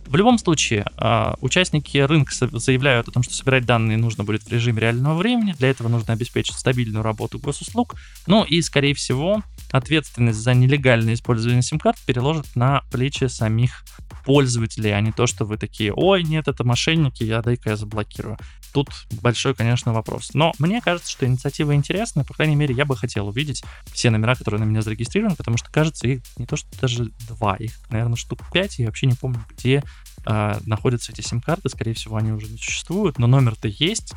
В 0.07 0.15
любом 0.15 0.39
случае, 0.39 0.87
а, 0.97 1.35
участники 1.41 1.99
рынка 1.99 2.33
заявляют 2.33 3.09
о 3.09 3.11
том, 3.11 3.25
что 3.25 3.35
собирать 3.35 3.67
данные 3.67 3.99
нужно 3.99 4.23
будет 4.23 4.45
в 4.45 4.53
режиме 4.53 4.81
реального 4.81 5.17
времени. 5.17 5.55
Для 5.59 5.71
этого 5.71 5.89
нужно 5.89 6.13
обеспечить 6.13 6.55
стабильную 6.55 7.03
работу 7.03 7.41
госуслуг. 7.41 7.97
Ну 8.29 8.45
и, 8.45 8.63
скорее 8.63 8.95
всего, 8.95 9.43
ответственность 9.71 10.39
за 10.39 10.55
нелегальное 10.55 11.15
использование 11.15 11.63
сим-карт 11.63 11.99
переложат 12.07 12.47
на 12.55 12.83
плечи 12.91 13.25
самих 13.25 13.85
пользователей, 14.25 14.91
а 14.91 15.01
не 15.01 15.13
то, 15.13 15.27
что 15.27 15.45
вы 15.45 15.57
такие, 15.57 15.93
ой, 15.95 16.25
нет, 16.25 16.49
это 16.49 16.65
мошенники, 16.65 17.23
я 17.23 17.43
дай-ка 17.43 17.71
я 17.71 17.77
заблокирую. 17.77 18.37
тут 18.73 18.91
большой, 19.23 19.55
конечно, 19.55 19.93
вопрос. 19.93 20.35
Но 20.35 20.53
мне 20.59 20.81
кажется, 20.83 21.11
что 21.11 21.27
инициатива 21.27 21.75
интересная. 21.75 22.25
По 22.25 22.35
крайней 22.35 22.57
мере, 22.57 22.75
я 22.75 22.85
бы 22.85 22.97
хотел 22.97 23.29
увидеть 23.29 23.65
все 23.87 24.11
номера, 24.11 24.35
которые 24.35 24.61
на 24.61 24.65
меня 24.65 24.83
зарегистрированы, 24.83 25.37
потому 25.37 25.57
что, 25.57 25.71
кажется, 25.71 26.09
их 26.09 26.23
не 26.37 26.45
то, 26.45 26.57
что 26.57 26.69
даже 26.81 27.11
два, 27.29 27.57
их, 27.57 27.73
наверное, 27.89 28.17
штук 28.17 28.41
пять. 28.53 28.79
Я 28.79 28.87
вообще 28.87 29.07
не 29.07 29.15
помню, 29.15 29.43
где 29.51 29.83
э, 30.27 30.59
находятся 30.67 31.13
эти 31.13 31.23
сим-карты. 31.23 31.69
Скорее 31.69 31.95
всего, 31.95 32.17
они 32.17 32.33
уже 32.33 32.49
не 32.49 32.59
существуют, 32.59 33.19
но 33.19 33.27
номер-то 33.27 33.69
есть. 33.69 34.13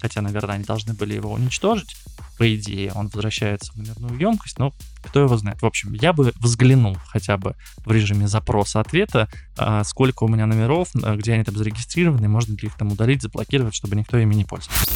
Хотя, 0.00 0.20
наверное, 0.20 0.56
они 0.56 0.64
должны 0.64 0.94
были 0.94 1.14
его 1.14 1.32
уничтожить. 1.32 1.96
По 2.38 2.54
идее, 2.54 2.92
он 2.94 3.08
возвращается 3.08 3.72
в 3.72 3.76
номерную 3.76 4.18
емкость, 4.18 4.58
но 4.58 4.72
кто 5.02 5.20
его 5.20 5.36
знает. 5.36 5.60
В 5.60 5.66
общем, 5.66 5.92
я 5.92 6.12
бы 6.12 6.32
взглянул 6.40 6.96
хотя 7.08 7.36
бы 7.36 7.56
в 7.84 7.90
режиме 7.90 8.28
запроса-ответа, 8.28 9.28
э, 9.56 9.82
сколько 9.84 10.24
у 10.24 10.28
меня 10.28 10.46
номеров, 10.46 10.90
э, 10.94 11.16
где 11.16 11.34
они 11.34 11.44
там 11.44 11.56
зарегистрированы, 11.56 12.28
можно 12.28 12.52
ли 12.52 12.68
их 12.68 12.76
там 12.76 12.92
удалить, 12.92 13.22
заблокировать, 13.22 13.74
чтобы 13.74 13.96
никто 13.96 14.16
ими 14.18 14.34
не 14.34 14.44
пользовался. 14.44 14.86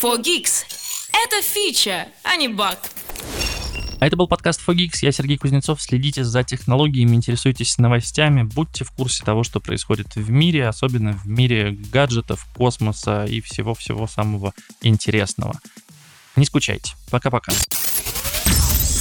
4Geeks. 0.00 0.64
Это 1.12 1.42
фича, 1.42 2.08
а 2.22 2.36
не 2.36 2.48
баг. 2.48 2.78
А 3.98 4.06
это 4.06 4.16
был 4.16 4.28
подкаст 4.28 4.60
Fogix. 4.66 4.98
Я 5.00 5.10
Сергей 5.10 5.38
Кузнецов. 5.38 5.80
Следите 5.80 6.22
за 6.22 6.44
технологиями, 6.44 7.16
интересуйтесь 7.16 7.78
новостями, 7.78 8.42
будьте 8.42 8.84
в 8.84 8.90
курсе 8.90 9.24
того, 9.24 9.42
что 9.42 9.58
происходит 9.58 10.16
в 10.16 10.30
мире, 10.30 10.68
особенно 10.68 11.12
в 11.12 11.26
мире 11.26 11.72
гаджетов, 11.92 12.46
космоса 12.54 13.24
и 13.24 13.40
всего-всего 13.40 14.06
самого 14.06 14.52
интересного. 14.82 15.58
Не 16.36 16.44
скучайте. 16.44 16.92
Пока-пока. 17.10 17.52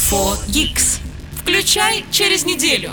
4Geeks. 0.10 1.00
Включай 1.42 2.06
через 2.12 2.46
неделю. 2.46 2.92